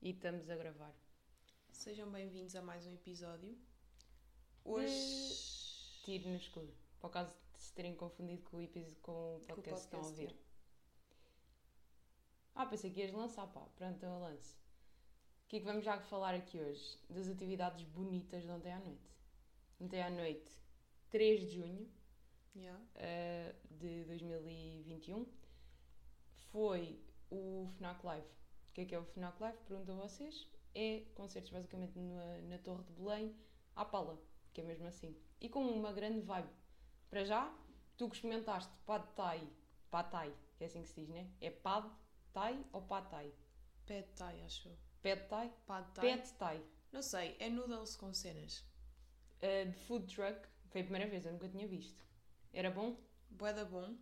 E 0.00 0.10
estamos 0.10 0.48
a 0.48 0.56
gravar. 0.56 0.94
Sejam 1.72 2.10
bem-vindos 2.10 2.54
a 2.54 2.62
mais 2.62 2.86
um 2.86 2.94
episódio. 2.94 3.58
Hoje. 4.64 6.00
Tiro 6.04 6.28
no 6.28 6.36
escuro. 6.36 6.72
Por 7.00 7.10
causa 7.10 7.34
de 7.54 7.60
se 7.60 7.72
terem 7.72 7.96
confundido 7.96 8.42
com 8.44 8.58
o, 8.58 8.60
episódio, 8.62 8.96
com 9.02 9.36
o 9.36 9.40
podcast 9.40 9.88
que 9.88 9.96
estão 9.96 10.00
a 10.00 10.02
podcast, 10.04 10.20
ouvir. 10.22 10.36
Ah, 12.54 12.66
pensei 12.66 12.92
que 12.92 13.00
ias 13.00 13.12
lançar, 13.12 13.46
pá. 13.48 13.60
Pronto, 13.74 13.96
então 13.96 14.14
eu 14.14 14.20
lance. 14.20 14.54
O 15.44 15.48
que 15.48 15.56
é 15.56 15.60
que 15.60 15.66
vamos 15.66 15.84
já 15.84 15.98
falar 16.00 16.34
aqui 16.34 16.60
hoje? 16.60 16.98
Das 17.10 17.28
atividades 17.28 17.82
bonitas 17.84 18.44
de 18.44 18.50
ontem 18.50 18.72
à 18.72 18.78
noite. 18.78 19.10
Ontem 19.80 20.02
à 20.02 20.10
noite, 20.10 20.50
3 21.10 21.40
de 21.40 21.56
junho 21.56 21.98
Yeah. 22.54 22.82
eh, 22.96 23.54
de 23.70 24.04
2021, 24.04 25.24
foi 26.50 27.00
o 27.30 27.68
FNAC 27.76 28.04
Live. 28.04 28.26
O 28.68 28.72
que 28.72 28.82
é 28.82 28.84
que 28.84 28.94
é 28.94 28.98
o 28.98 29.04
FNAC 29.04 29.40
Live? 29.40 29.58
Pergunto 29.66 29.92
a 29.92 29.94
vocês. 29.94 30.48
É 30.74 31.04
concertos 31.14 31.50
basicamente 31.50 31.98
na, 31.98 32.38
na 32.42 32.58
Torre 32.58 32.84
de 32.84 32.92
Belém, 32.92 33.34
à 33.74 33.84
pala, 33.84 34.20
que 34.52 34.60
é 34.60 34.64
mesmo 34.64 34.86
assim. 34.86 35.16
E 35.40 35.48
com 35.48 35.64
uma 35.64 35.92
grande 35.92 36.20
vibe. 36.20 36.48
Para 37.10 37.24
já, 37.24 37.52
tu 37.96 38.08
que 38.08 38.16
experimentaste 38.16 38.72
Pad 38.84 39.06
Thai, 39.16 39.48
Pad 39.90 40.10
Thai, 40.10 40.34
que 40.56 40.64
é 40.64 40.66
assim 40.66 40.82
que 40.82 40.88
se 40.88 41.00
diz, 41.00 41.08
né? 41.08 41.30
É 41.40 41.50
Pad 41.50 41.90
Thai 42.32 42.64
ou 42.72 42.82
Pad 42.82 43.08
Thai? 43.10 43.32
Pad 43.86 44.06
Thai, 44.14 44.42
acho. 44.42 44.68
Pad 45.02 45.28
Thai? 45.28 45.52
Pad 45.66 45.90
Thai. 45.94 46.16
Pad 46.16 46.32
Thai. 46.34 46.64
Não 46.92 47.02
sei, 47.02 47.36
é 47.38 47.48
noodles 47.48 47.96
com 47.96 48.12
cenas. 48.12 48.64
Eh, 49.40 49.66
de 49.66 49.76
food 49.86 50.12
truck, 50.14 50.48
foi 50.70 50.80
a 50.80 50.84
primeira 50.84 51.08
vez, 51.08 51.24
eu 51.24 51.32
nunca 51.32 51.48
tinha 51.48 51.66
visto. 51.66 52.04
Era 52.52 52.70
bom? 52.70 52.96
Bué 53.30 53.52
da 53.52 53.64
bom. 53.64 53.96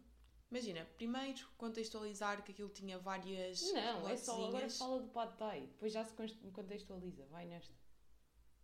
Imagina, 0.51 0.85
primeiro 0.97 1.49
contextualizar 1.57 2.43
que 2.43 2.53
aquilo 2.53 2.69
tinha 2.69 2.99
várias. 2.99 3.61
Não, 3.73 4.09
é 4.09 4.17
só 4.17 4.47
agora 4.47 4.71
fala 4.71 5.01
do 5.01 5.09
Pad 5.09 5.37
Thai, 5.37 5.61
depois 5.67 5.93
já 5.93 6.05
se 6.05 6.13
contextualiza, 6.53 7.27
vai 7.27 7.47
nesta. 7.47 7.73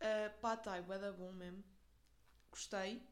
Uh, 0.01 0.41
Pad 0.41 0.63
Thai, 0.63 0.83
da 0.83 1.13
bom 1.13 1.33
mesmo. 1.33 1.65
Gostei. 2.51 3.03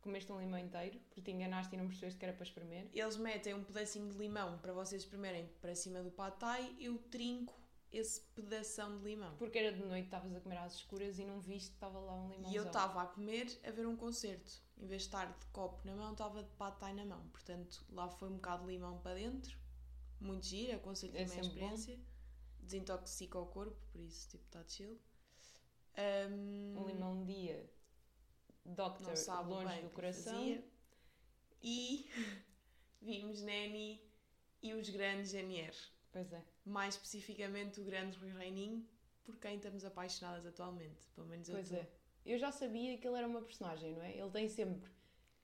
Comeste 0.00 0.30
um 0.32 0.40
limão 0.40 0.58
inteiro, 0.58 0.98
porque 1.00 1.20
te 1.20 1.32
enganaste 1.32 1.74
e 1.74 1.78
não 1.78 1.86
percebeste 1.86 2.18
que 2.18 2.24
era 2.24 2.32
para 2.32 2.44
espremer. 2.44 2.88
Eles 2.94 3.16
metem 3.16 3.52
um 3.52 3.64
pedacinho 3.64 4.08
de 4.08 4.16
limão 4.16 4.56
para 4.58 4.72
vocês 4.72 5.02
espremerem 5.02 5.48
para 5.60 5.74
cima 5.74 6.02
do 6.02 6.10
Pad 6.10 6.38
Thai. 6.38 6.76
Eu 6.78 6.98
trinco 7.10 7.60
esse 7.92 8.20
pedação 8.34 8.98
de 8.98 9.04
limão. 9.04 9.34
Porque 9.36 9.58
era 9.58 9.72
de 9.76 9.82
noite, 9.84 10.04
estavas 10.06 10.34
a 10.34 10.40
comer 10.40 10.58
às 10.58 10.74
escuras 10.74 11.18
e 11.18 11.24
não 11.24 11.40
viste 11.40 11.70
que 11.70 11.76
estava 11.76 11.98
lá 11.98 12.14
um 12.14 12.28
limãozão. 12.30 12.52
E 12.52 12.56
eu 12.56 12.66
estava 12.66 13.02
a 13.02 13.06
comer 13.06 13.58
a 13.64 13.70
ver 13.70 13.86
um 13.86 13.96
concerto. 13.96 14.52
Em 14.76 14.86
vez 14.86 15.02
de 15.02 15.08
estar 15.08 15.26
de 15.38 15.46
copo 15.46 15.84
na 15.86 15.94
mão, 15.96 16.12
estava 16.12 16.42
de 16.42 16.50
pad 16.50 16.78
thai 16.78 16.94
na 16.94 17.04
mão. 17.04 17.26
Portanto, 17.30 17.84
lá 17.90 18.08
foi 18.08 18.28
um 18.28 18.34
bocado 18.36 18.64
de 18.66 18.72
limão 18.72 18.98
para 18.98 19.14
dentro. 19.14 19.58
Muito 20.20 20.46
giro, 20.46 20.76
aconselho 20.76 21.16
É 21.16 21.24
também 21.24 21.40
a 21.40 21.42
sempre 21.44 21.60
bom. 21.60 21.74
experiência. 21.74 21.98
Desintoxica 22.60 23.38
o 23.38 23.46
corpo, 23.46 23.80
por 23.92 24.00
isso, 24.00 24.28
tipo, 24.28 24.44
está 24.44 24.62
chill. 24.66 25.00
Um, 26.30 26.78
Um 26.80 26.86
limão 26.86 27.24
dia, 27.24 27.68
Doctor, 28.64 29.06
longe 29.46 29.80
do 29.82 29.90
coração. 29.90 30.34
fazia. 30.34 30.64
E 31.62 32.08
vimos 33.00 33.40
Neni 33.42 34.00
e 34.62 34.74
os 34.74 34.88
grandes 34.90 35.32
NR. 35.34 35.74
Pois 36.12 36.32
é, 36.32 36.42
Mais 36.64 36.94
especificamente 36.94 37.80
o 37.80 37.84
grande 37.84 38.16
Rui 38.18 38.32
Reininho, 38.32 38.86
por 39.24 39.36
quem 39.38 39.56
estamos 39.56 39.84
apaixonadas 39.84 40.46
atualmente. 40.46 41.06
Pelo 41.14 41.26
menos 41.26 41.48
eu 41.48 41.54
pois 41.54 41.72
é. 41.72 41.88
Eu 42.24 42.38
já 42.38 42.50
sabia 42.50 42.98
que 42.98 43.06
ele 43.06 43.16
era 43.16 43.26
uma 43.26 43.40
personagem, 43.42 43.94
não 43.94 44.02
é? 44.02 44.16
Ele 44.16 44.30
tem 44.30 44.48
sempre... 44.48 44.90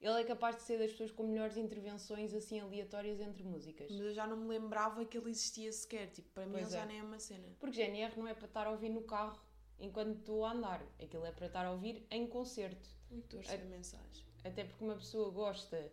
Ele 0.00 0.20
é 0.20 0.24
capaz 0.24 0.56
de 0.56 0.62
ser 0.62 0.78
das 0.78 0.90
pessoas 0.90 1.10
com 1.12 1.22
melhores 1.22 1.56
intervenções 1.56 2.34
assim 2.34 2.60
aleatórias 2.60 3.20
entre 3.20 3.42
músicas. 3.42 3.90
Mas 3.90 4.00
eu 4.00 4.12
já 4.12 4.26
não 4.26 4.36
me 4.36 4.48
lembrava 4.48 5.02
que 5.06 5.16
ele 5.16 5.30
existia 5.30 5.72
sequer. 5.72 6.10
Tipo, 6.10 6.28
para 6.30 6.44
mim 6.44 6.52
Pois 6.52 6.66
ele 6.66 6.72
já 6.74 6.82
é. 6.82 6.86
nem 6.86 6.98
é 6.98 7.02
uma 7.02 7.18
cena. 7.18 7.48
Porque 7.58 7.76
GNR 7.76 8.18
não 8.18 8.28
é 8.28 8.34
para 8.34 8.46
estar 8.46 8.66
a 8.66 8.70
ouvir 8.70 8.90
no 8.90 9.02
carro 9.02 9.40
enquanto 9.78 10.18
estou 10.18 10.44
a 10.44 10.52
andar. 10.52 10.84
Aquilo 11.02 11.24
é 11.24 11.32
para 11.32 11.46
estar 11.46 11.64
a 11.64 11.70
ouvir 11.72 12.06
em 12.10 12.26
concerto. 12.26 12.90
A 13.10 13.36
receber 13.38 13.62
a 13.62 13.66
mensagem. 13.68 14.26
Até 14.44 14.64
porque 14.64 14.84
uma 14.84 14.96
pessoa 14.96 15.30
gosta. 15.30 15.90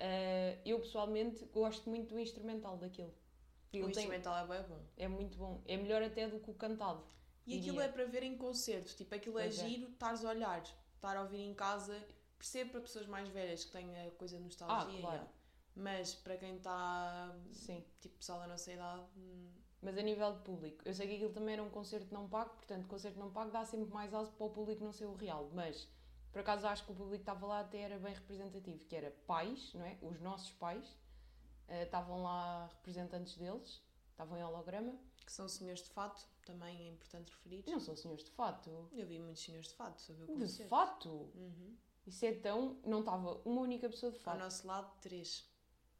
eh, 0.00 0.58
eu 0.64 0.78
pessoalmente 0.80 1.44
gosto 1.46 1.90
muito 1.90 2.14
do 2.14 2.18
instrumental 2.18 2.78
daquilo. 2.78 3.12
O 3.72 3.76
Ele 3.76 3.92
tem- 3.92 4.04
instrumental 4.04 4.36
é 4.36 4.46
bem 4.46 4.68
bom. 4.68 4.82
é 4.96 5.08
muito 5.08 5.38
bom. 5.38 5.62
É 5.66 5.76
melhor 5.76 6.02
até 6.02 6.28
do 6.28 6.38
que 6.40 6.50
o 6.50 6.54
cantado. 6.54 7.02
E 7.46 7.58
aquilo 7.58 7.76
diria. 7.78 7.88
é 7.88 7.92
para 7.92 8.04
ver 8.04 8.22
em 8.22 8.36
concerto. 8.36 8.94
Tipo, 8.96 9.14
aquilo 9.14 9.34
Pois 9.34 9.58
é 9.58 9.64
é. 9.64 9.68
giro, 9.68 9.90
estares 9.90 10.24
a 10.24 10.28
olhar, 10.30 10.62
estar 10.94 11.16
a 11.16 11.22
ouvir 11.22 11.40
em 11.40 11.54
casa. 11.54 12.00
Percebo 12.38 12.72
para 12.72 12.80
pessoas 12.82 13.06
mais 13.06 13.28
velhas 13.28 13.64
que 13.64 13.72
têm 13.72 14.06
a 14.06 14.10
coisa 14.12 14.36
de 14.36 14.42
nostalgia. 14.44 14.98
Ah, 14.98 15.00
claro. 15.00 15.28
Mas 15.74 16.14
para 16.14 16.36
quem 16.36 16.56
está, 16.56 17.34
Sim. 17.52 17.82
tipo, 18.00 18.16
pessoal 18.18 18.40
da 18.40 18.46
nossa 18.46 18.70
idade, 18.70 19.02
hum, 19.16 19.48
Mas 19.80 19.96
a 19.98 20.02
nível 20.02 20.32
de 20.34 20.40
público, 20.42 20.82
eu 20.84 20.94
sei 20.94 21.08
que 21.08 21.14
aquilo 21.16 21.32
também 21.32 21.54
era 21.54 21.62
um 21.62 21.70
concerto 21.70 22.12
não 22.14 22.28
pago, 22.28 22.50
portanto, 22.50 22.86
concerto 22.86 23.18
não 23.18 23.32
pago 23.32 23.50
dá 23.50 23.64
sempre 23.64 23.92
mais 23.92 24.12
aso 24.14 24.30
para 24.32 24.46
o 24.46 24.50
público 24.50 24.84
não 24.84 24.92
ser 24.92 25.06
o 25.06 25.14
real. 25.14 25.50
Mas, 25.52 25.88
por 26.30 26.38
acaso, 26.40 26.66
acho 26.68 26.84
que 26.84 26.92
o 26.92 26.94
público 26.94 27.16
que 27.16 27.22
estava 27.22 27.44
lá 27.46 27.60
até 27.60 27.78
era 27.80 27.98
bem 27.98 28.14
representativo, 28.14 28.84
que 28.84 28.94
era 28.94 29.10
pais, 29.26 29.72
não 29.74 29.84
é? 29.84 29.98
Os 30.02 30.20
nossos 30.20 30.52
pais. 30.52 30.96
Eh, 31.68 31.84
estavam 31.84 32.22
lá 32.22 32.66
representantes 32.66 33.36
deles, 33.36 33.82
estavam 34.10 34.38
em 34.38 34.44
holograma. 34.44 34.98
que 35.24 35.32
são 35.32 35.48
senhores 35.48 35.82
de 35.82 35.90
fato, 35.90 36.26
também 36.44 36.76
é 36.76 36.88
importante 36.90 37.30
referir. 37.30 37.64
Não 37.68 37.80
são 37.80 37.96
senhores 37.96 38.24
de 38.24 38.30
fato. 38.30 38.88
Eu 38.92 39.06
vi 39.06 39.18
muitos 39.18 39.42
senhores 39.42 39.68
de 39.68 39.74
fato 39.74 40.12
ver 40.12 40.30
o 40.30 40.36
De 40.36 40.64
fato? 40.64 41.08
Uhum. 41.08 41.76
Isso 42.06 42.24
é 42.24 42.32
tão. 42.32 42.78
Não 42.84 43.00
estava 43.00 43.40
uma 43.44 43.60
única 43.60 43.88
pessoa 43.88 44.10
de 44.10 44.18
Ao 44.18 44.24
fato. 44.24 44.38
nosso 44.38 44.66
lado, 44.66 44.92
três. 45.00 45.48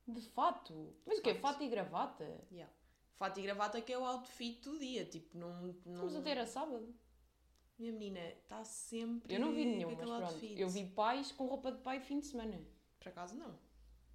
De 0.07 0.21
fato? 0.21 0.95
Mas 1.07 1.19
o 1.19 1.23
quê? 1.23 1.35
Fato. 1.35 1.53
Fato 1.53 1.65
e 1.65 1.69
gravata? 1.69 2.45
Yeah. 2.51 2.73
Fato 3.15 3.39
e 3.39 3.43
gravata 3.43 3.81
que 3.81 3.93
é 3.93 3.99
o 3.99 4.05
outfit 4.05 4.61
do 4.63 4.79
dia. 4.79 5.05
Tipo, 5.05 5.39
não. 5.39 5.63
não... 5.63 5.71
Estamos 5.71 6.17
a 6.17 6.23
ter 6.23 6.39
a 6.39 6.47
sábado. 6.47 6.93
Minha 7.79 7.93
menina 7.93 8.21
está 8.31 8.65
sempre. 8.65 9.33
Eu 9.33 9.41
não 9.41 9.53
vi 9.53 9.65
nenhum, 9.65 9.95
mas 9.95 9.99
pronto. 9.99 10.25
outfit. 10.25 10.61
Eu 10.61 10.69
vi 10.69 10.89
pais 10.89 11.31
com 11.31 11.47
roupa 11.47 11.71
de 11.71 11.79
pai 11.79 12.01
fim 12.01 12.19
de 12.19 12.27
semana. 12.27 12.61
Por 12.99 13.09
acaso 13.09 13.37
não. 13.37 13.57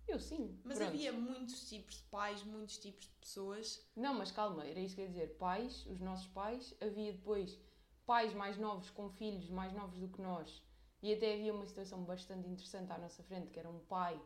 Eu 0.08 0.20
sim. 0.20 0.58
Mas 0.64 0.78
pronto. 0.78 0.90
havia 0.94 1.12
muitos 1.12 1.68
tipos 1.68 1.96
de 1.96 2.04
pais, 2.04 2.44
muitos 2.44 2.78
tipos 2.78 3.06
de 3.06 3.16
pessoas. 3.16 3.86
Não, 3.96 4.14
mas 4.14 4.32
calma, 4.32 4.66
era 4.66 4.80
isso 4.80 4.96
que 4.96 5.02
eu 5.02 5.06
ia 5.06 5.12
dizer. 5.12 5.38
Pais, 5.38 5.86
os 5.88 6.00
nossos 6.00 6.28
pais, 6.28 6.74
havia 6.82 7.12
depois 7.12 7.60
pais 8.06 8.34
mais 8.34 8.58
novos 8.58 8.90
com 8.90 9.10
filhos 9.10 9.50
mais 9.50 9.74
novos 9.74 10.00
do 10.00 10.08
que 10.08 10.22
nós. 10.22 10.64
E 11.02 11.14
até 11.14 11.34
havia 11.34 11.54
uma 11.54 11.66
situação 11.66 12.04
bastante 12.06 12.48
interessante 12.48 12.92
à 12.92 12.98
nossa 12.98 13.22
frente, 13.24 13.52
que 13.52 13.60
era 13.60 13.70
um 13.70 13.80
pai, 13.80 14.20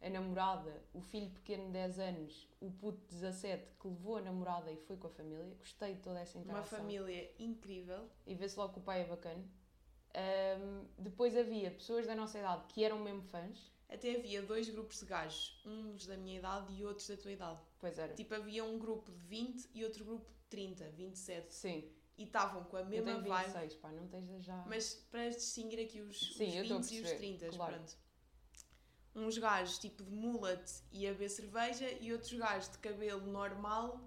a 0.00 0.08
namorada, 0.10 0.82
o 0.92 1.00
filho 1.00 1.30
pequeno 1.30 1.66
de 1.66 1.72
10 1.72 1.98
anos, 2.00 2.48
o 2.60 2.70
puto 2.70 2.98
de 3.06 3.14
17 3.14 3.72
que 3.78 3.88
levou 3.88 4.16
a 4.16 4.22
namorada 4.22 4.70
e 4.72 4.76
foi 4.76 4.96
com 4.96 5.06
a 5.06 5.10
família. 5.10 5.54
Gostei 5.58 5.94
de 5.94 6.00
toda 6.00 6.18
essa 6.18 6.38
Uma 6.38 6.44
interação. 6.44 6.78
família 6.78 7.30
incrível. 7.38 8.08
e 8.26 8.34
vê-se 8.34 8.58
logo 8.58 8.72
que 8.72 8.78
o 8.78 8.82
pai 8.82 9.02
é 9.02 9.04
bacana. 9.04 9.44
Ahm, 10.18 10.86
depois 10.98 11.36
havia 11.36 11.70
pessoas 11.70 12.06
da 12.06 12.14
nossa 12.14 12.38
idade 12.38 12.64
que 12.68 12.82
eram 12.82 12.98
mesmo 12.98 13.22
fãs. 13.22 13.70
Até 13.88 14.16
havia 14.16 14.40
dois 14.42 14.68
grupos 14.68 14.98
de 15.00 15.04
gajos, 15.06 15.60
uns 15.64 16.06
da 16.06 16.16
minha 16.16 16.38
idade 16.38 16.72
e 16.72 16.84
outros 16.84 17.06
da 17.06 17.16
tua 17.18 17.30
idade. 17.32 17.60
Pois 17.78 17.98
era. 17.98 18.14
Tipo, 18.14 18.34
havia 18.34 18.64
um 18.64 18.78
grupo 18.78 19.12
de 19.12 19.18
20 19.18 19.68
e 19.74 19.84
outro 19.84 20.04
grupo 20.04 20.24
de 20.28 20.36
30, 20.48 20.88
27. 20.90 21.54
Sim. 21.54 21.84
E 22.18 22.24
estavam 22.24 22.64
com 22.64 22.76
a 22.78 22.80
Eu 22.80 22.86
mesma 22.86 23.12
tenho 23.12 23.24
vibe. 23.26 23.44
26, 23.52 23.74
pá, 23.74 23.92
não 23.92 24.08
tens 24.08 24.42
já. 24.42 24.64
Mas 24.66 24.94
para 25.10 25.28
distinguir 25.28 25.80
aqui 25.84 26.00
os, 26.00 26.18
Sim, 26.34 26.56
eu 26.56 26.62
os 26.64 26.70
estou 26.70 26.78
a 26.78 26.80
20 26.80 26.90
e 26.92 27.00
os 27.02 27.08
perceber, 27.10 27.36
30, 27.38 27.56
claro. 27.56 27.74
pronto. 27.74 27.96
Uns 29.14 29.38
gajos 29.38 29.78
tipo 29.78 30.02
de 30.02 30.10
mullet 30.10 30.82
e 30.90 31.06
a 31.06 31.12
beber 31.12 31.28
cerveja 31.30 31.90
e 32.00 32.12
outros 32.12 32.32
gajos 32.32 32.70
de 32.70 32.78
cabelo 32.78 33.26
normal 33.26 34.00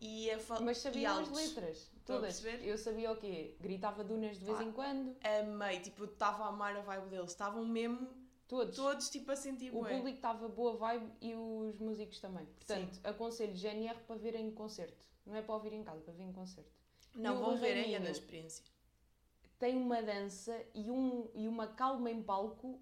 e 0.00 0.30
a 0.32 0.38
fa- 0.38 0.60
Mas 0.60 0.78
sabiam 0.78 1.18
as 1.20 1.30
letras. 1.30 1.90
Todas. 2.04 2.44
Eu 2.44 2.76
sabia 2.76 3.10
o 3.12 3.16
quê? 3.16 3.56
Gritava 3.60 4.04
dunas 4.04 4.38
de 4.38 4.44
vez 4.44 4.60
em 4.60 4.70
quando. 4.72 5.16
Amei, 5.22 5.80
tipo, 5.80 6.04
estava 6.04 6.44
a 6.44 6.48
amar 6.48 6.76
a 6.76 6.80
vibe 6.82 7.08
deles. 7.08 7.30
Estavam 7.30 7.64
mesmo 7.64 8.08
Todos. 8.46 8.76
todos 8.76 9.08
tipo 9.08 9.30
a 9.32 9.36
sentir 9.36 9.70
O 9.74 9.80
bué. 9.80 9.96
público 9.96 10.16
estava 10.16 10.46
boa 10.48 10.76
vibe 10.76 11.10
e 11.20 11.34
os 11.34 11.78
músicos 11.78 12.20
também. 12.20 12.44
Portanto, 12.44 13.00
aconselho 13.02 13.54
GNR 13.54 13.98
para 14.06 14.16
ver 14.16 14.34
em 14.34 14.50
concerto. 14.50 15.06
Não 15.24 15.34
é 15.34 15.40
para 15.40 15.54
ouvir 15.54 15.72
em 15.72 15.82
casa, 15.82 16.02
para 16.02 16.12
ver 16.12 16.24
em 16.24 16.32
concerto. 16.32 16.70
Não, 17.14 17.36
E 17.36 17.38
vão 17.42 17.56
ver 17.56 17.72
aí 17.72 17.82
Reininho? 17.92 18.06
a 18.08 18.10
experiência. 18.10 18.64
Tem 19.58 19.76
uma 19.76 20.02
dança 20.02 20.62
e, 20.74 20.90
um, 20.90 21.30
e 21.34 21.48
uma 21.48 21.66
calma 21.68 22.10
em 22.10 22.22
palco 22.22 22.78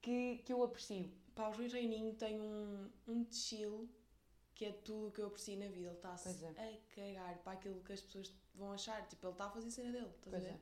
que, 0.00 0.38
que 0.38 0.52
eu 0.52 0.62
aprecio. 0.64 1.08
Pá, 1.34 1.48
o 1.48 1.52
Rui 1.52 1.68
Reininho 1.68 2.14
tem 2.14 2.40
um, 2.40 2.90
um 3.06 3.24
chill 3.30 3.88
que 4.60 4.66
é 4.66 4.72
tudo 4.72 5.06
o 5.06 5.10
que 5.10 5.22
eu 5.22 5.26
aprecio 5.28 5.58
na 5.58 5.68
vida. 5.68 5.86
Ele 5.88 5.96
está-se 5.96 6.44
é. 6.44 6.48
a 6.50 6.94
cagar 6.94 7.38
para 7.38 7.52
aquilo 7.52 7.80
que 7.82 7.94
as 7.94 8.00
pessoas 8.02 8.30
vão 8.54 8.70
achar. 8.72 9.08
Tipo, 9.08 9.26
ele 9.26 9.32
está 9.32 9.46
a 9.46 9.50
fazer 9.50 9.68
a 9.68 9.70
cena 9.70 9.90
dele, 9.90 10.04
estás 10.08 10.20
Pois 10.30 10.44
a 10.44 10.48
é. 10.48 10.50
ver? 10.52 10.60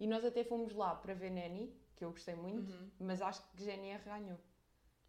E 0.00 0.06
nós 0.06 0.24
até 0.24 0.42
fomos 0.44 0.72
lá 0.72 0.94
para 0.94 1.12
ver 1.12 1.28
Neni, 1.28 1.70
que 1.94 2.02
eu 2.02 2.10
gostei 2.10 2.34
muito, 2.34 2.72
Uhum. 2.72 2.90
mas 3.00 3.20
acho 3.20 3.42
que 3.50 3.62
GNR 3.62 4.02
ganhou. 4.02 4.40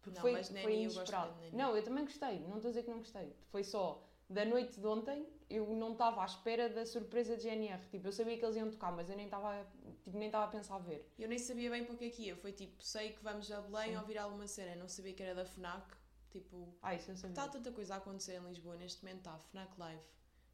Porque 0.02 0.16
Não, 0.16 0.20
foi, 0.20 0.32
mas 0.32 0.48
foi 0.50 0.64
eu 0.64 0.70
inesperado. 0.80 1.34
Neni. 1.40 1.56
Não, 1.56 1.74
eu 1.74 1.82
também 1.82 2.04
gostei, 2.04 2.40
não 2.40 2.56
estou 2.56 2.68
a 2.68 2.72
dizer 2.72 2.82
que 2.82 2.90
não 2.90 2.98
gostei. 2.98 3.34
Foi 3.48 3.64
só 3.64 4.06
da 4.28 4.44
noite 4.44 4.78
de 4.78 4.86
ontem, 4.86 5.26
eu 5.48 5.66
não 5.74 5.92
estava 5.92 6.20
à 6.20 6.26
espera 6.26 6.68
da 6.68 6.84
surpresa 6.84 7.38
de 7.38 7.44
GNR. 7.44 7.86
Tipo, 7.88 8.06
eu 8.08 8.12
sabia 8.12 8.36
que 8.36 8.44
eles 8.44 8.56
iam 8.56 8.70
tocar, 8.70 8.92
mas 8.92 9.08
eu 9.08 9.16
nem 9.16 9.24
estava 9.24 9.66
tipo, 10.04 10.18
nem 10.18 10.28
estava 10.28 10.44
a 10.44 10.48
pensar 10.48 10.74
a 10.74 10.78
ver. 10.80 11.10
Eu 11.18 11.26
nem 11.26 11.38
sabia 11.38 11.70
bem 11.70 11.86
para 11.86 11.94
o 11.94 11.96
que 11.96 12.04
é 12.04 12.10
que 12.10 12.22
ia. 12.24 12.36
Foi 12.36 12.52
tipo, 12.52 12.82
sei 12.82 13.14
que 13.14 13.24
vamos 13.24 13.50
a 13.50 13.62
Belém 13.62 13.92
Sim. 13.92 13.96
ouvir 13.96 14.18
alguma 14.18 14.46
cena. 14.46 14.76
Não 14.76 14.88
sabia 14.88 15.14
que 15.14 15.22
era 15.22 15.34
da 15.34 15.46
FNAC. 15.46 15.96
Tipo, 16.40 16.76
Ah, 16.82 16.94
isso 16.94 17.10
eu 17.10 17.14
está 17.14 17.48
tanta 17.48 17.72
coisa 17.72 17.94
a 17.94 17.96
acontecer 17.98 18.34
em 18.40 18.46
Lisboa 18.46 18.76
neste 18.76 19.02
momento. 19.02 19.18
Está 19.18 19.38
FNAC 19.38 19.78
Live, 19.78 20.02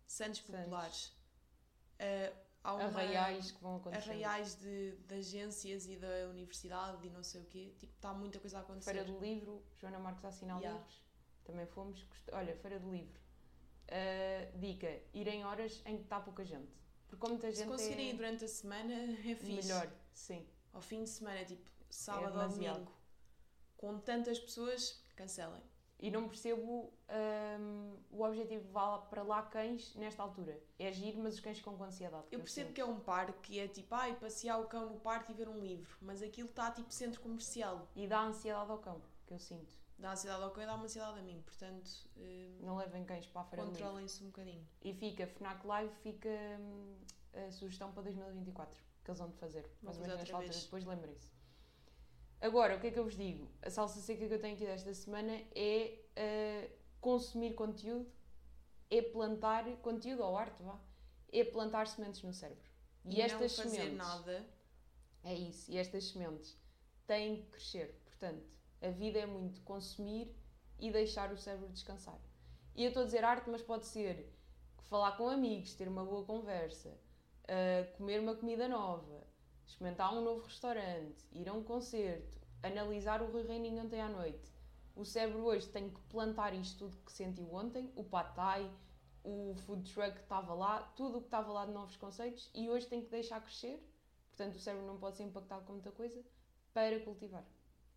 Santos. 0.07 0.41
Populares, 0.41 1.13
Uh, 2.01 2.35
há 2.65 2.75
uma, 2.75 2.85
Arraiais 2.85 3.53
que 3.53 3.63
vão 3.63 3.77
acontecer. 3.77 4.11
arraiais 4.11 4.57
de, 4.57 4.97
de 4.97 5.15
agências 5.15 5.87
e 5.87 5.97
da 5.97 6.29
universidade 6.31 7.07
e 7.07 7.11
não 7.11 7.23
sei 7.23 7.41
o 7.43 7.45
quê. 7.45 7.75
Tipo, 7.79 7.95
está 7.95 8.13
muita 8.13 8.41
coisa 8.41 8.59
a 8.59 8.61
acontecer. 8.63 8.91
Feira 8.93 9.05
do 9.07 9.19
Livro, 9.21 9.63
Joana 9.79 9.99
Marques 10.01 10.25
a 10.25 10.29
assinar 10.29 10.59
Yeah. 10.61 10.79
livros. 10.81 11.03
Também 11.45 11.67
fomos. 11.67 12.05
Olha, 12.33 12.57
Feira 12.57 12.81
do 12.81 12.91
Livro. 12.91 13.21
Uh, 13.89 14.59
dica: 14.59 14.89
ir 15.15 15.29
em 15.29 15.45
horas 15.45 15.81
em 15.87 15.97
que 15.99 16.03
está 16.05 16.19
pouca 16.21 16.45
gente. 16.45 16.73
Porque 17.07 17.21
como 17.21 17.35
muita 17.35 17.51
Se 17.53 17.59
gente 17.59 17.69
conseguirem 17.69 18.09
ir 18.09 18.15
é 18.15 18.17
durante 18.17 18.45
a 18.45 18.49
semana, 18.49 18.95
é 19.31 19.35
fixe. 19.37 19.53
melhor. 19.69 19.93
Sim. 20.13 20.45
Ao 20.73 20.81
fim 20.81 21.05
de 21.05 21.11
semana, 21.11 21.45
tipo 21.45 21.71
sábado 21.91 22.25
ou 22.25 22.31
demasiado. 22.33 22.75
domingo, 22.77 22.93
com 23.77 23.99
tantas 24.01 24.39
pessoas, 24.41 25.05
cancelem. 25.15 25.63
E 26.03 26.11
não 26.11 26.29
percebo 26.29 26.93
um, 27.09 27.97
o 28.11 28.25
objetivo 28.25 28.63
de 28.63 28.67
levar 28.67 28.99
para 29.03 29.23
lá 29.23 29.41
cães 29.41 29.95
nesta 29.95 30.21
altura. 30.21 30.61
É 30.77 30.89
agir, 30.89 31.17
mas 31.17 31.35
os 31.35 31.41
cães 31.41 31.59
ficam 31.59 31.77
com 31.77 31.85
ansiedade. 31.85 32.25
Eu 32.33 32.41
percebo 32.41 32.73
que 32.73 32.81
é 32.81 32.85
um 32.85 32.99
parque 32.99 33.55
e 33.55 33.61
é 33.61 33.69
tipo, 33.69 33.95
ai, 33.95 34.17
passear 34.17 34.59
o 34.61 34.67
cão 34.67 34.91
no 34.91 34.99
parque 34.99 35.31
e 35.31 35.35
ver 35.35 35.49
um 35.49 35.61
livro, 35.61 35.97
mas 36.03 36.21
aquilo 36.21 36.49
está 36.49 36.73
tipo 36.73 36.93
centro 36.93 37.21
comercial. 37.21 37.87
E 37.95 38.09
dá 38.09 38.21
ansiedade 38.21 38.69
ao 38.69 38.79
cão, 38.79 39.01
que 39.29 39.33
eu 39.33 39.39
sinto. 39.39 39.73
Dá 39.97 40.11
ansiedade 40.11 40.43
ao 40.43 40.51
cão 40.51 40.65
e 40.65 40.67
dá 40.67 40.75
uma 40.75 40.85
ansiedade 40.85 41.21
a 41.21 41.23
mim, 41.23 41.41
portanto, 41.47 41.89
eh, 42.17 42.51
Não 42.61 42.77
levem 42.77 43.05
cães 43.05 43.25
para 43.29 43.43
a 43.43 43.45
Livro. 43.45 43.67
controlem-se 43.67 44.25
um 44.25 44.27
bocadinho. 44.27 44.67
E 44.83 44.93
fica, 44.93 45.25
FNAC 45.29 45.65
Live 45.65 45.95
fica 46.03 46.29
hum, 46.59 46.97
a 47.47 47.53
sugestão 47.53 47.93
para 47.93 48.03
2024, 48.03 48.77
que 49.05 49.09
eles 49.09 49.21
vão 49.21 49.31
de 49.31 49.37
fazer. 49.37 49.71
Mais 49.81 49.97
ou 49.97 50.03
menos 50.03 50.19
nesta 50.19 50.37
altura, 50.37 50.59
depois 50.59 50.85
lembrem-se. 50.85 51.31
Agora, 52.43 52.77
o 52.77 52.81
que 52.81 52.89
é 52.89 52.91
que 52.91 52.99
eu 52.99 53.05
vos 53.05 53.17
digo? 53.17 53.49
A 53.63 53.71
salsa 53.71 54.01
seca 54.01 54.27
que 54.27 54.35
eu 54.35 54.41
tenho 54.41 54.55
aqui 54.57 54.67
desta 54.67 54.93
semana 54.93 55.33
é 55.55 56.01
uh, 56.19 56.71
consumir 57.01 57.55
conteúdo, 57.55 58.11
é 58.91 59.01
plantar 59.01 59.65
conteúdo 59.77 60.25
ou 60.25 60.37
arte, 60.37 60.61
vá. 60.61 60.77
É 61.33 61.45
plantar 61.45 61.87
sementes 61.87 62.21
no 62.23 62.33
cérebro. 62.33 62.69
E, 63.05 63.17
E, 63.17 63.23
estas 63.23 63.57
não 63.57 63.65
fazer 63.65 63.77
sementes. 63.77 63.97
nada, 63.97 64.45
É 65.23 65.33
isso, 65.35 65.71
e 65.71 65.79
estas 65.79 66.03
sementes 66.09 66.59
têm 67.07 67.37
que 67.43 67.51
crescer. 67.51 68.03
Portanto, 68.05 68.45
a 68.81 68.89
vida 68.89 69.21
é 69.21 69.27
muito 69.27 69.61
consumir 69.63 70.35
e 70.81 70.91
deixar 70.91 71.33
o 71.33 71.39
cérebro 71.39 71.69
descansar. 71.69 72.21
E 72.75 72.83
eu 72.83 72.89
estou 72.89 73.05
a 73.05 73.07
dizer 73.07 73.23
arte, 73.25 73.49
mas 73.49 73.63
pode 73.63 73.87
ser 73.87 74.35
falar 74.89 75.17
com 75.17 75.29
amigos, 75.29 75.75
ter 75.75 75.87
uma 75.87 76.05
boa 76.05 76.25
conversa, 76.25 76.89
uh, 76.89 77.97
comer 77.97 78.19
uma 78.19 78.35
comida 78.35 78.67
nova, 78.67 79.25
experimentar 79.67 80.13
um 80.15 80.23
novo 80.23 80.45
restaurante, 80.45 81.27
ir 81.33 81.49
a 81.49 81.53
um 81.53 81.63
concerto, 81.63 82.39
analisar 82.63 83.23
o 83.23 83.31
Rui 83.31 83.43
Reininho 83.43 83.85
ontem 83.85 84.01
à 84.01 84.09
noite. 84.09 84.53
O 84.95 85.05
cérebro 85.05 85.45
hoje 85.45 85.69
tem 85.69 85.89
que 85.89 86.01
plantar 86.03 86.55
isto 86.55 86.79
tudo 86.79 86.97
que 87.05 87.13
sentiu 87.13 87.53
ontem, 87.53 87.91
o 87.97 88.05
pad 88.05 88.35
thai, 88.35 88.71
o 89.25 89.55
food 89.67 89.91
truck 89.93 90.15
que 90.15 90.23
estava 90.23 90.53
lá, 90.53 90.83
tudo 90.97 91.19
o 91.19 91.21
que 91.21 91.29
estava 91.29 91.51
lá 91.53 91.65
de 91.65 91.73
novos 91.73 91.97
conceitos, 91.97 92.51
e 92.55 92.69
hoje 92.69 92.87
tem 92.87 93.03
que 93.03 93.09
deixar 93.09 93.41
crescer 93.41 93.83
Portanto, 94.33 94.57
o 94.57 94.61
cérebro 94.61 94.87
não 94.87 94.99
pode 94.99 95.19
ser 95.19 95.25
impactado 95.25 95.65
com 95.67 95.75
muita 95.75 95.93
coisa 95.93 96.25
para 96.73 96.99
cultivar. 97.01 97.45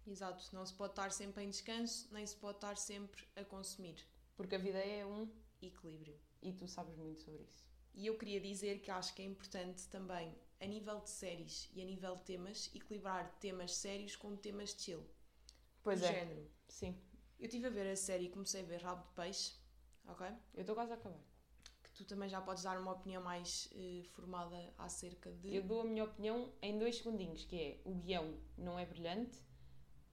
exato, 0.06 0.44
não 0.54 0.66
se 0.66 0.74
pode 0.74 0.92
estar 0.92 1.12
sempre 1.12 1.44
em 1.44 1.50
descanso, 1.50 2.08
nem 2.12 2.28
se 2.28 2.36
pode 2.36 2.58
estar 2.58 2.76
sempre 2.78 3.26
a 3.36 3.44
consumir. 3.44 4.06
Porque 4.36 4.56
a 4.56 4.60
vida 4.60 4.78
é 4.78 5.06
um 5.06 5.30
Equilíbrio. 5.62 6.20
e 6.42 6.52
tu 6.52 6.68
sabes 6.68 6.96
muito 6.98 7.22
sobre 7.22 7.44
isso. 7.44 7.66
E 7.94 8.06
eu 8.06 8.18
queria 8.18 8.42
dizer 8.42 8.82
que 8.82 8.92
acho 8.92 9.16
que 9.16 9.22
é 9.22 9.26
importante 9.26 9.88
também, 9.88 10.36
a 10.60 10.66
nível 10.66 11.00
de 11.02 11.10
séries 11.10 11.70
e 11.74 11.82
a 11.82 11.86
nível 11.86 12.16
de 12.16 12.24
temas, 12.24 12.72
equilibrar 12.74 13.30
temas 13.40 13.76
sérios 13.76 14.16
com 14.16 14.36
temas 14.36 14.74
de 14.74 14.84
chill. 14.84 15.06
Pois 15.84 16.02
é, 16.02 16.14
género. 16.14 16.50
sim. 16.68 16.98
Eu 17.40 17.46
estive 17.46 17.68
a 17.68 17.70
ver 17.70 17.92
a 17.92 17.96
série 17.96 18.26
e 18.26 18.30
comecei 18.30 18.62
a 18.62 18.66
ver 18.66 18.82
Rabo 18.82 19.04
de 19.04 19.14
Peixe, 19.14 19.54
ok? 20.08 20.28
Eu 20.54 20.62
estou 20.62 20.74
quase 20.76 20.92
a 20.94 20.96
acabar. 20.96 21.20
Que 21.84 21.92
tu 21.92 22.06
também 22.06 22.30
já 22.30 22.42
podes 22.42 22.64
dar 22.64 22.80
uma 22.80 22.94
opinião 22.94 23.22
mais 23.22 23.70
eh, 23.76 24.04
formada 24.14 24.74
acerca 24.78 25.32
de. 25.32 25.54
Eu 25.54 25.64
dou 25.64 25.82
a 25.82 25.84
minha 25.86 26.04
opinião 26.06 26.52
em 26.62 26.80
dois 26.80 26.98
segundinhos, 26.98 27.44
que 27.44 27.56
é 27.56 27.82
o 27.84 27.94
guião 27.96 28.40
não 28.58 28.80
é 28.80 28.86
brilhante, 28.86 29.38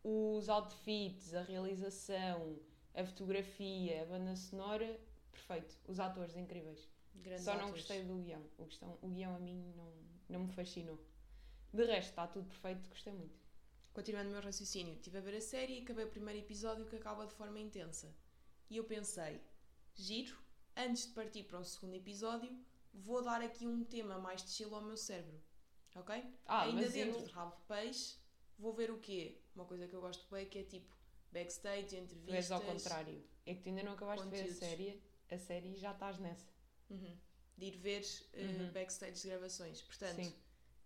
os 0.05 0.49
outfits, 0.49 1.33
a 1.33 1.43
realização, 1.43 2.59
a 2.95 3.05
fotografia, 3.05 4.03
a 4.03 4.07
banda 4.07 4.37
sonora, 4.37 5.01
perfeito. 5.31 5.79
Os 5.87 5.99
atores 6.01 6.37
incríveis. 6.37 6.92
Grandes 7.15 7.45
Só 7.45 7.53
não 7.55 7.61
atores. 7.69 7.77
gostei 7.87 8.05
do 8.05 8.17
guião. 8.19 8.45
O, 8.59 8.67
questão, 8.67 8.99
o 9.03 9.09
guião 9.09 9.35
a 9.35 9.39
mim 9.39 9.73
não, 9.77 9.93
não 10.29 10.41
me 10.47 10.53
fascinou. 10.53 10.99
De 11.73 11.85
resto, 11.85 12.11
está 12.11 12.27
tudo 12.27 12.47
perfeito, 12.49 12.89
gostei 12.89 13.13
muito. 13.13 13.41
Continuando 13.93 14.29
o 14.31 14.33
meu 14.33 14.41
raciocínio, 14.43 14.95
estive 14.95 15.19
a 15.19 15.21
ver 15.21 15.37
a 15.37 15.41
série 15.41 15.79
e 15.79 15.83
acabei 15.83 16.05
o 16.05 16.09
primeiro 16.11 16.41
episódio 16.41 16.87
que 16.87 16.97
acaba 16.97 17.27
de 17.27 17.35
forma 17.35 17.59
intensa. 17.59 18.15
E 18.71 18.77
eu 18.77 18.85
pensei, 18.85 19.41
giro, 19.95 20.37
antes 20.77 21.07
de 21.07 21.13
partir 21.13 21.45
para 21.45 21.59
o 21.59 21.65
segundo 21.65 21.95
episódio, 21.95 22.51
vou 22.95 23.23
dar 23.23 23.43
aqui 23.43 23.67
um 23.67 23.85
tema 23.85 24.19
mais 24.19 24.43
de 24.43 24.51
chill 24.51 24.75
ao 24.75 24.81
meu 24.83 24.97
cérebro. 24.97 25.39
Ok? 25.95 26.25
Ah, 26.47 26.63
Ainda 26.63 26.81
mas 26.83 26.93
dentro 26.95 27.19
eu- 27.21 27.27
de 27.27 27.31
rabo 27.33 27.55
de 27.57 27.63
peixe, 27.65 28.17
vou 28.59 28.73
ver 28.73 28.91
o 28.91 28.99
quê? 28.99 29.39
Uma 29.55 29.67
coisa 29.67 29.87
que 29.87 29.95
eu 29.95 30.01
gosto 30.01 30.27
bem 30.35 30.47
que 30.49 30.59
é 30.59 30.63
tipo 30.65 30.95
backstage, 31.31 31.97
entrevistas. 31.97 32.51
ao 32.51 32.61
contrário. 32.63 33.23
É 33.45 33.55
que 33.55 33.61
tu 33.63 33.69
ainda 33.69 33.83
não 33.83 33.93
acabaste 33.93 34.25
de 34.25 34.31
ver 34.31 34.37
a 34.37 34.41
conteúdos. 34.45 34.59
série, 34.59 35.03
a 35.31 35.39
série 35.39 35.75
já 35.77 35.93
estás 35.93 36.19
nessa. 36.19 36.47
Uhum. 36.93 37.17
De 37.59 37.67
ir 37.67 37.77
ver 37.77 38.03
eh, 38.35 38.43
Uhum. 38.47 38.73
backstage 38.73 39.21
de 39.23 39.29
gravações. 39.29 39.83
Portanto, 39.83 40.17
Sim. 40.23 40.35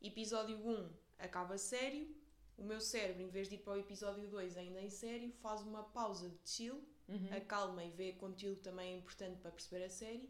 episódio 0.03 0.56
1 0.58 0.91
acaba 1.19 1.56
sério, 1.58 2.14
o 2.58 2.62
meu 2.64 2.81
cérebro, 2.81 3.23
em 3.23 3.29
vez 3.29 3.49
de 3.49 3.55
ir 3.56 3.58
para 3.58 3.75
o 3.75 3.76
episódio 3.79 4.29
2 4.29 4.56
ainda 4.56 4.81
em 4.81 4.91
sério, 4.91 5.31
faz 5.43 5.61
uma 5.62 5.82
pausa 5.85 6.29
de 6.31 6.38
chill, 6.50 6.82
Uhum. 7.08 7.29
acalma 7.37 7.85
e 7.85 7.91
vê 7.91 8.12
conteúdo 8.14 8.61
também 8.61 8.94
é 8.94 8.97
importante 8.97 9.38
para 9.41 9.50
perceber 9.53 9.85
a 9.85 9.88
série. 9.88 10.29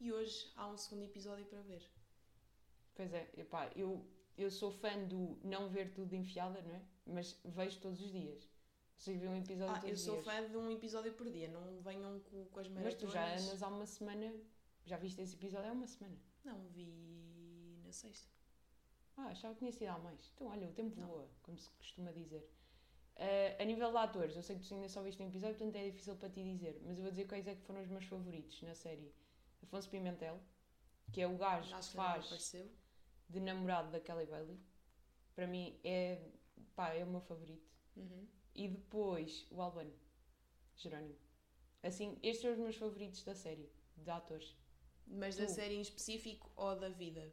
E 0.00 0.12
hoje 0.12 0.50
há 0.56 0.66
um 0.68 0.76
segundo 0.76 1.04
episódio 1.04 1.44
para 1.46 1.60
ver. 1.62 1.82
Pois 2.94 3.12
é, 3.14 3.30
epá, 3.36 3.70
eu, 3.76 4.04
eu 4.36 4.50
sou 4.50 4.70
fã 4.70 5.02
do 5.04 5.38
não 5.44 5.68
ver 5.68 5.92
tudo 5.94 6.14
enfiada, 6.14 6.60
não 6.62 6.74
é? 6.74 6.82
Mas 7.06 7.38
vejo 7.44 7.78
todos 7.80 8.00
os 8.00 8.10
dias. 8.10 8.48
Consigo 8.96 9.20
ver 9.20 9.28
um 9.28 9.36
episódio 9.36 9.74
Ah, 9.74 9.78
todos 9.80 9.88
eu 9.90 9.94
os 9.94 10.00
sou 10.00 10.14
dias. 10.14 10.24
fã 10.24 10.48
de 10.50 10.56
um 10.56 10.70
episódio 10.70 11.12
por 11.14 11.30
dia, 11.30 11.48
não 11.48 11.80
venham 11.82 12.18
com, 12.20 12.44
com 12.46 12.60
as 12.60 12.68
Mas 12.68 12.82
maratonas. 12.82 12.94
tu 13.10 13.12
já 13.12 13.32
andas 13.34 13.62
há 13.62 13.68
uma 13.68 13.86
semana. 13.86 14.32
Já 14.86 14.96
viste 14.96 15.20
esse 15.20 15.34
episódio 15.34 15.68
há 15.68 15.72
uma 15.72 15.86
semana? 15.86 16.16
Não, 16.44 16.68
vi 16.68 17.80
na 17.84 17.92
sexta. 17.92 18.28
Ah, 19.16 19.26
achava 19.26 19.54
que 19.54 19.58
tinha 19.60 19.72
sido 19.72 19.88
há 19.88 19.98
mais. 19.98 20.30
Então, 20.34 20.46
olha, 20.46 20.68
o 20.68 20.72
tempo 20.72 20.98
Não. 21.00 21.08
voa, 21.08 21.28
como 21.42 21.58
se 21.58 21.68
costuma 21.70 22.12
dizer. 22.12 22.48
Ah, 23.16 23.62
a 23.62 23.64
nível 23.64 23.90
de 23.90 23.96
atores, 23.96 24.36
eu 24.36 24.42
sei 24.42 24.56
que 24.56 24.66
tu 24.66 24.74
ainda 24.74 24.88
só 24.88 25.02
viste 25.02 25.20
um 25.20 25.26
episódio, 25.26 25.56
portanto 25.56 25.76
é 25.76 25.90
difícil 25.90 26.14
para 26.16 26.30
ti 26.30 26.42
dizer, 26.44 26.80
mas 26.84 26.98
eu 26.98 27.02
vou 27.02 27.10
dizer 27.10 27.26
quais 27.26 27.46
é 27.48 27.54
que 27.56 27.62
foram 27.62 27.82
os 27.82 27.88
meus 27.88 28.04
favoritos 28.04 28.62
na 28.62 28.74
série. 28.74 29.12
Afonso 29.62 29.90
Pimentel, 29.90 30.40
que 31.12 31.20
é 31.20 31.26
o 31.26 31.36
gajo 31.36 31.74
que 31.74 31.96
faz 31.96 32.54
de 33.28 33.40
namorado 33.40 33.90
da 33.90 33.98
Kelly 33.98 34.26
Bailey. 34.26 34.60
Para 35.34 35.48
mim 35.48 35.80
é, 35.82 36.30
pá, 36.76 36.90
é 36.90 37.02
o 37.02 37.08
meu 37.08 37.20
favorito. 37.20 37.68
Uhum. 37.96 38.28
E 38.54 38.68
depois 38.68 39.46
o 39.50 39.60
Albano, 39.60 39.92
Jerónimo. 40.76 41.16
Assim, 41.82 42.18
estes 42.22 42.42
são 42.42 42.52
os 42.52 42.58
meus 42.58 42.76
favoritos 42.76 43.24
da 43.24 43.34
série, 43.34 43.68
de 43.96 44.10
atores. 44.10 44.56
Mas 45.06 45.36
da 45.36 45.46
Tu. 45.46 45.52
série 45.52 45.74
em 45.76 45.80
específico 45.80 46.50
ou 46.56 46.74
da 46.76 46.88
vida? 46.88 47.32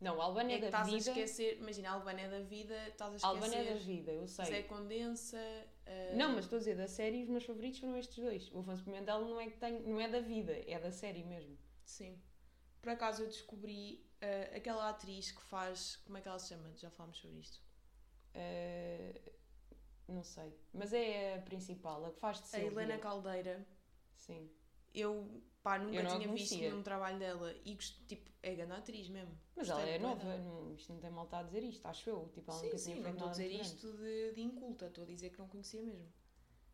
Não, 0.00 0.20
Albano 0.20 0.50
É 0.50 0.54
é, 0.54 0.58
da 0.58 0.66
estás 0.66 0.88
a 0.88 0.90
vida. 0.90 1.10
esquecer, 1.10 1.58
imagina, 1.58 1.90
a 1.90 1.92
Albana 1.92 2.20
é 2.20 2.28
da 2.28 2.40
vida, 2.40 2.88
estás 2.88 3.12
a 3.12 3.16
esquecer. 3.16 3.26
Albano 3.26 3.54
é 3.54 3.64
da 3.64 3.78
vida, 3.80 4.12
eu 4.12 4.26
sei. 4.26 4.44
Zé 4.46 4.62
Condensa. 4.62 5.38
eh, 5.86 6.14
Não, 6.16 6.32
mas 6.34 6.44
estou 6.44 6.56
a 6.56 6.58
dizer, 6.60 6.76
da 6.76 6.88
série 6.88 7.22
os 7.22 7.28
meus 7.28 7.44
favoritos 7.44 7.78
foram 7.78 7.96
estes 7.96 8.16
dois. 8.22 8.50
O 8.52 8.58
Afonso 8.60 8.82
Pimentel 8.84 9.20
não 9.22 9.40
é, 9.40 9.48
que 9.48 9.56
tem, 9.56 9.80
não 9.82 10.00
é 10.00 10.08
da 10.08 10.20
vida, 10.20 10.52
é 10.66 10.78
da 10.78 10.90
série 10.90 11.22
mesmo. 11.24 11.56
Sim. 11.84 12.20
Por 12.82 12.90
acaso 12.90 13.22
eu 13.22 13.28
descobri 13.28 14.04
eh, 14.20 14.52
aquela 14.56 14.90
atriz 14.90 15.30
que 15.30 15.42
faz. 15.42 15.96
Como 16.04 16.18
é 16.18 16.20
que 16.20 16.28
ela 16.28 16.38
se 16.38 16.48
chama? 16.50 16.70
Já 16.76 16.90
falámos 16.90 17.18
sobre 17.18 17.38
isto. 17.38 17.62
Eh, 18.34 19.20
não 20.08 20.22
sei. 20.22 20.52
Mas 20.72 20.92
é 20.92 21.36
a 21.36 21.42
principal, 21.42 22.04
a 22.04 22.10
que 22.10 22.18
faz 22.20 22.38
de 22.38 22.44
A 22.44 22.46
Sílvia. 22.46 22.68
Helena 22.82 22.98
Caldeira. 22.98 23.66
Sim. 24.16 24.50
Eu, 24.92 25.42
pá, 25.64 25.78
nunca 25.78 25.96
Eu 25.96 26.02
a 26.02 26.06
tinha 26.06 26.18
visto 26.18 26.50
conhecia. 26.50 26.68
nenhum 26.68 26.82
trabalho 26.82 27.18
dela 27.18 27.52
e 27.64 27.74
tipo, 27.74 28.30
é 28.42 28.54
grande 28.54 28.72
atriz 28.72 29.08
mesmo. 29.08 29.36
Mas 29.56 29.68
Gostei 29.68 29.94
ela 29.94 29.94
é 29.94 29.98
nova, 29.98 30.36
não, 30.36 30.74
isto 30.74 30.92
não 30.92 31.00
tem 31.00 31.10
mal 31.10 31.26
a 31.32 31.42
dizer 31.42 31.64
isto, 31.64 31.86
acho 31.86 32.10
eu. 32.10 32.28
Tipo, 32.34 32.50
ela 32.50 32.60
Sim, 32.60 32.66
nunca 32.66 32.78
sim, 32.78 33.00
não 33.00 33.10
estou 33.10 33.26
a 33.26 33.30
dizer 33.30 33.48
muito 33.48 33.62
isto 33.64 33.92
de, 33.96 34.32
de 34.32 34.42
inculta, 34.42 34.86
estou 34.86 35.04
a 35.04 35.06
dizer 35.06 35.30
que 35.30 35.38
não 35.38 35.48
conhecia 35.48 35.82
mesmo. 35.82 36.12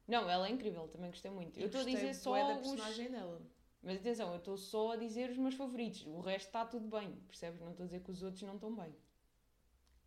Não, 0.09 0.29
ela 0.29 0.49
é 0.49 0.51
incrível, 0.51 0.89
também 0.89 1.09
gostei 1.09 1.31
muito. 1.31 1.57
E 1.57 1.63
eu 1.63 1.67
estou 1.67 1.83
a 1.83 1.85
dizer 1.85 2.13
só 2.15 2.35
da 2.35 2.59
os... 2.59 2.69
personagem 2.69 3.11
dela. 3.13 3.41
Mas 3.81 3.97
atenção, 3.99 4.33
eu 4.33 4.39
estou 4.39 4.57
só 4.59 4.93
a 4.93 4.97
dizer 4.97 5.31
os 5.31 5.39
meus 5.39 5.55
favoritos. 5.55 6.05
O 6.05 6.21
resto 6.21 6.47
está 6.47 6.67
tudo 6.67 6.89
bem, 6.89 7.13
percebes? 7.29 7.61
Não 7.61 7.71
estou 7.71 7.85
a 7.85 7.87
dizer 7.87 8.03
que 8.03 8.11
os 8.11 8.23
outros 8.25 8.43
não 8.43 8.57
estão 8.57 8.75
bem. 8.75 8.95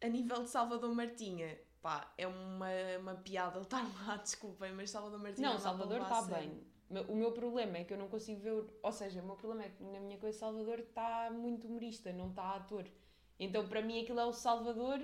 A 0.02 0.10
nível 0.10 0.44
de 0.44 0.50
Salvador 0.50 0.94
Martinha, 0.94 1.58
pá, 1.82 2.14
é 2.18 2.28
uma, 2.28 2.68
uma 3.00 3.16
piada 3.16 3.58
ele 3.58 3.64
estar 3.64 3.82
lá, 4.06 4.18
desculpem, 4.22 4.74
mas 4.74 4.90
Salvador 4.90 5.20
Martinha 5.20 5.48
Não, 5.48 5.56
para 5.56 5.64
Salvador 5.64 6.02
a 6.02 6.04
está 6.04 6.22
bem. 6.24 6.73
O 7.02 7.16
meu 7.16 7.32
problema 7.32 7.78
é 7.78 7.84
que 7.84 7.94
eu 7.94 7.98
não 7.98 8.08
consigo 8.08 8.40
ver. 8.42 8.66
Ou 8.82 8.92
seja, 8.92 9.22
o 9.22 9.26
meu 9.26 9.36
problema 9.36 9.66
é 9.66 9.70
que 9.70 9.84
na 9.84 10.00
minha 10.00 10.18
coisa 10.18 10.38
Salvador 10.38 10.80
está 10.80 11.30
muito 11.32 11.68
humorista, 11.68 12.12
não 12.14 12.30
está 12.30 12.56
ator. 12.56 12.86
Então 13.40 13.68
para 13.68 13.82
mim 13.82 14.02
aquilo 14.02 14.20
é 14.20 14.26
o 14.26 14.34
Salvador 14.34 15.02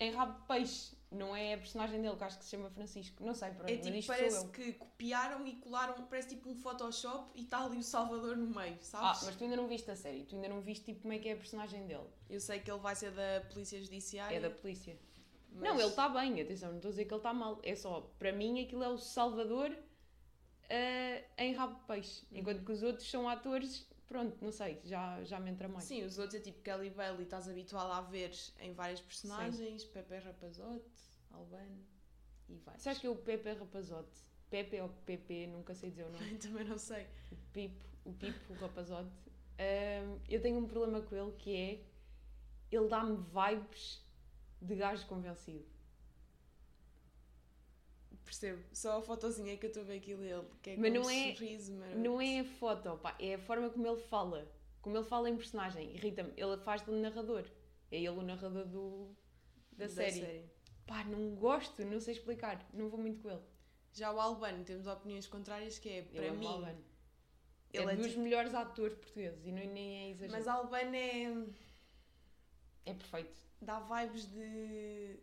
em 0.00 0.10
rabo 0.12 0.40
de 0.40 0.46
peixe. 0.46 0.96
não 1.10 1.34
é 1.34 1.54
a 1.54 1.58
personagem 1.58 2.00
dele, 2.02 2.14
que 2.16 2.22
acho 2.24 2.38
que 2.38 2.44
se 2.44 2.50
chama 2.50 2.70
Francisco. 2.70 3.24
Não 3.24 3.34
sei, 3.34 3.50
pronto, 3.50 3.68
É 3.70 3.74
mas 3.76 3.84
tipo, 3.84 3.96
isto 3.96 4.06
sou 4.12 4.16
parece 4.16 4.48
que 4.50 4.72
copiaram 4.74 5.46
e 5.46 5.54
colaram, 5.56 5.94
parece 6.06 6.28
tipo 6.28 6.50
um 6.50 6.54
Photoshop 6.54 7.30
e 7.34 7.42
está 7.44 7.64
ali 7.64 7.78
o 7.78 7.82
Salvador 7.82 8.36
no 8.36 8.46
meio, 8.46 8.74
Ah, 8.74 8.84
sabes? 8.84 9.22
mas 9.24 9.34
tu 9.36 9.44
ainda 9.44 9.56
não 9.56 9.66
viste 9.66 9.90
a 9.90 9.96
série, 9.96 10.24
tu 10.24 10.36
ainda 10.36 10.48
não 10.50 10.60
viste 10.60 10.84
tipo, 10.84 11.00
como 11.00 11.14
é 11.14 11.18
que 11.18 11.28
é 11.28 11.32
a 11.32 11.36
personagem 11.36 11.86
dele. 11.86 12.06
Eu 12.28 12.40
sei 12.40 12.60
que 12.60 12.70
ele 12.70 12.78
vai 12.78 12.94
ser 12.94 13.10
da 13.10 13.40
Polícia 13.50 13.82
Judiciária. 13.82 14.36
É 14.36 14.40
da 14.40 14.50
polícia. 14.50 14.96
mas- 15.50 15.62
Não, 15.62 15.80
ele 15.80 15.88
está 15.88 16.08
bem, 16.10 16.40
atenção, 16.40 16.68
não 16.68 16.76
estou 16.76 16.90
a 16.90 16.92
dizer 16.92 17.04
que 17.06 17.12
ele 17.14 17.18
está 17.18 17.32
mal. 17.34 17.58
É 17.64 17.74
só, 17.74 18.02
para 18.18 18.30
mim, 18.32 18.62
aquilo 18.62 18.84
é 18.84 18.88
o 18.88 18.98
Salvador 18.98 19.74
ah, 20.70 21.22
em 21.38 21.52
rabo 21.52 21.74
de 21.74 21.86
peixe. 21.86 22.26
Uhum. 22.30 22.38
Enquanto 22.38 22.64
que 22.64 22.72
os 22.72 22.82
outros 22.82 23.10
são 23.10 23.28
atores, 23.28 23.88
pronto, 24.06 24.36
não 24.42 24.52
sei, 24.52 24.80
já, 24.84 25.22
já 25.24 25.40
me 25.40 25.50
entra 25.50 25.68
mais. 25.68 25.84
Sim, 25.84 26.04
os 26.04 26.18
outros 26.18 26.34
é 26.34 26.42
tipo 26.42 26.60
Kelly 26.62 26.90
Bailey, 26.90 27.24
estás 27.24 27.48
habituado 27.48 27.92
a 27.92 28.00
ver 28.00 28.32
em 28.60 28.72
várias 28.72 29.00
personagens, 29.00 29.84
Pepe 29.84 30.18
Rapazote, 30.18 30.84
Albano 31.30 31.84
e 32.48 32.56
vários. 32.56 32.82
Sabes 32.82 32.98
que 32.98 33.06
é 33.06 33.10
o 33.10 33.16
Pepe 33.16 33.52
Rapazote? 33.52 34.28
Pepe 34.50 34.80
ou 34.80 34.88
Pepe, 35.04 35.46
nunca 35.46 35.74
sei 35.74 35.90
dizer 35.90 36.04
o 36.04 36.10
nome. 36.10 36.36
Também 36.38 36.64
não 36.64 36.78
sei. 36.78 37.06
O 37.30 37.36
Pipo, 37.52 37.88
o 38.04 38.12
Pipo 38.12 38.54
Rapazote. 38.54 39.10
Ahm, 39.58 40.18
eu 40.28 40.40
tenho 40.40 40.58
um 40.58 40.66
problema 40.66 41.02
com 41.02 41.14
ele 41.14 41.32
que 41.32 41.54
é, 41.54 41.84
ele 42.70 42.88
dá-me 42.88 43.16
vibes 43.16 44.02
de 44.60 44.74
gajo 44.74 45.06
convencido. 45.06 45.66
Percebo. 48.28 48.62
Só 48.74 48.98
a 48.98 49.02
fotozinha 49.02 49.56
que 49.56 49.64
eu 49.64 49.68
estou 49.68 49.82
a 49.82 49.86
ver 49.86 49.96
aquilo 49.96 50.20
dele, 50.20 50.46
que 50.62 50.70
é 50.70 50.76
Mas 50.76 50.90
com 50.90 50.94
não 50.98 51.06
um 51.06 51.10
é- 51.10 51.32
sorriso 51.34 51.72
Não 51.96 52.20
é 52.20 52.40
a 52.40 52.44
foto, 52.44 52.98
pá, 52.98 53.16
é 53.18 53.34
a 53.34 53.38
forma 53.38 53.70
como 53.70 53.86
ele 53.86 53.96
fala. 53.96 54.46
Como 54.82 54.94
ele 54.98 55.04
fala 55.06 55.30
em 55.30 55.36
personagem. 55.36 55.94
Irrita-me. 55.94 56.32
Ele 56.36 56.56
faz 56.58 56.84
de 56.84 56.90
narrador. 56.90 57.44
É 57.90 57.96
ele 57.96 58.08
o 58.10 58.22
narrador 58.22 58.66
do, 58.66 59.16
da, 59.72 59.88
série. 59.88 60.44
Pá, 60.86 61.04
não 61.04 61.34
gosto, 61.36 61.82
não 61.86 61.98
sei 62.00 62.14
explicar. 62.14 62.68
Não 62.74 62.90
vou 62.90 63.00
muito 63.00 63.18
com 63.22 63.30
ele. 63.30 63.42
Já 63.94 64.12
o 64.12 64.20
Albano, 64.20 64.62
temos 64.62 64.86
opiniões 64.86 65.26
contrárias, 65.26 65.78
que 65.78 65.88
é, 65.88 66.02
para 66.02 66.26
é 66.26 66.30
mim, 66.30 66.46
Albano. 66.46 66.84
ele 67.72 67.86
é 67.90 67.92
é 67.92 67.96
dos 67.96 68.08
tipo- 68.08 68.20
melhores 68.20 68.54
atores 68.54 68.94
portugueses 68.94 69.44
e 69.46 69.50
não, 69.50 69.64
nem 69.72 69.96
é 69.96 70.10
exagero. 70.10 70.32
mas 70.32 70.46
Albano 70.46 70.94
é... 70.94 71.46
É 72.84 72.94
perfeito. 72.94 73.38
dá 73.62 73.80
vibes 73.80 74.26
de... 74.30 75.18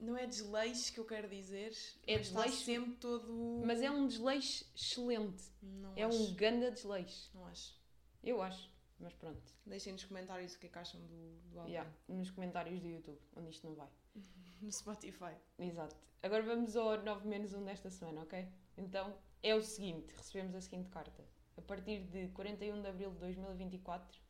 Não 0.00 0.16
é 0.16 0.26
desleixo 0.26 0.92
que 0.92 0.98
eu 0.98 1.04
quero 1.04 1.28
dizer, 1.28 1.72
É 2.06 2.18
desleixo, 2.18 2.64
sempre 2.64 2.94
todo... 2.96 3.62
Mas 3.64 3.82
é 3.82 3.90
um 3.90 4.06
desleixo 4.06 4.64
excelente. 4.74 5.42
Não 5.62 5.92
É 5.94 6.02
acho. 6.04 6.16
um 6.16 6.34
ganda 6.34 6.70
desleixo. 6.70 7.30
Não 7.34 7.46
acho. 7.46 7.78
Eu 8.24 8.40
acho. 8.42 8.70
Mas 8.98 9.14
pronto. 9.14 9.42
Deixem 9.66 9.92
nos 9.92 10.04
comentários 10.04 10.54
o 10.54 10.58
que 10.58 10.66
é 10.66 10.68
que 10.70 10.78
acham 10.78 11.00
do, 11.02 11.38
do 11.50 11.58
Albano. 11.58 11.68
Yeah, 11.68 11.90
nos 12.08 12.30
comentários 12.30 12.80
do 12.80 12.88
YouTube, 12.88 13.18
onde 13.36 13.50
isto 13.50 13.66
não 13.66 13.74
vai. 13.74 13.88
No 14.60 14.70
Spotify. 14.70 15.34
Exato. 15.58 15.96
Agora 16.22 16.42
vamos 16.42 16.76
ao 16.76 17.02
9 17.02 17.26
menos 17.26 17.54
1 17.54 17.64
desta 17.64 17.88
semana, 17.88 18.20
ok? 18.22 18.46
Então, 18.76 19.16
é 19.42 19.54
o 19.54 19.62
seguinte, 19.62 20.12
recebemos 20.14 20.54
a 20.54 20.60
seguinte 20.60 20.90
carta. 20.90 21.24
A 21.56 21.62
partir 21.62 22.00
de 22.04 22.28
41 22.28 22.82
de 22.82 22.86
abril 22.88 23.10
de 23.12 23.18
2024, 23.20 24.20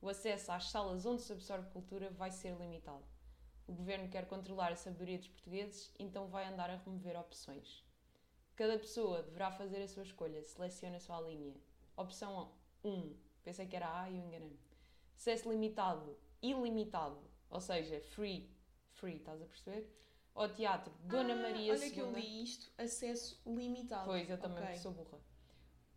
o 0.00 0.08
acesso 0.08 0.52
às 0.52 0.70
salas 0.70 1.04
onde 1.04 1.22
se 1.22 1.32
absorve 1.32 1.68
cultura 1.70 2.10
vai 2.10 2.30
ser 2.30 2.56
limitado. 2.56 3.04
O 3.66 3.72
governo 3.72 4.08
quer 4.08 4.26
controlar 4.26 4.72
a 4.72 4.76
sabedoria 4.76 5.18
dos 5.18 5.28
portugueses, 5.28 5.92
então 5.98 6.26
vai 6.28 6.46
andar 6.46 6.70
a 6.70 6.76
remover 6.76 7.18
opções. 7.18 7.84
Cada 8.56 8.78
pessoa 8.78 9.22
deverá 9.22 9.50
fazer 9.50 9.82
a 9.82 9.88
sua 9.88 10.02
escolha, 10.02 10.42
selecione 10.44 10.96
a 10.96 11.00
sua 11.00 11.20
linha. 11.20 11.54
Opção 11.96 12.52
1. 12.84 13.16
Pensei 13.42 13.66
que 13.66 13.76
era 13.76 14.00
A 14.02 14.10
e 14.10 14.18
eu 14.18 14.24
enganei-me. 14.24 14.58
Acesso 15.16 15.50
limitado, 15.50 16.16
ilimitado, 16.42 17.18
ou 17.48 17.60
seja, 17.60 18.00
free, 18.00 18.50
free, 18.90 19.16
estás 19.16 19.40
a 19.40 19.46
perceber? 19.46 19.88
Ao 20.34 20.48
teatro 20.48 20.92
Dona 21.04 21.34
Ah, 21.34 21.36
Maria 21.36 21.72
Olha 21.72 21.90
que 21.90 21.98
eu 22.00 22.08
II. 22.08 22.14
li 22.14 22.42
isto, 22.42 22.70
acesso 22.78 23.40
limitado. 23.46 24.04
Pois, 24.06 24.28
eu 24.28 24.38
também 24.38 24.64
Ok. 24.64 24.76
sou 24.76 24.92
burra. 24.92 25.18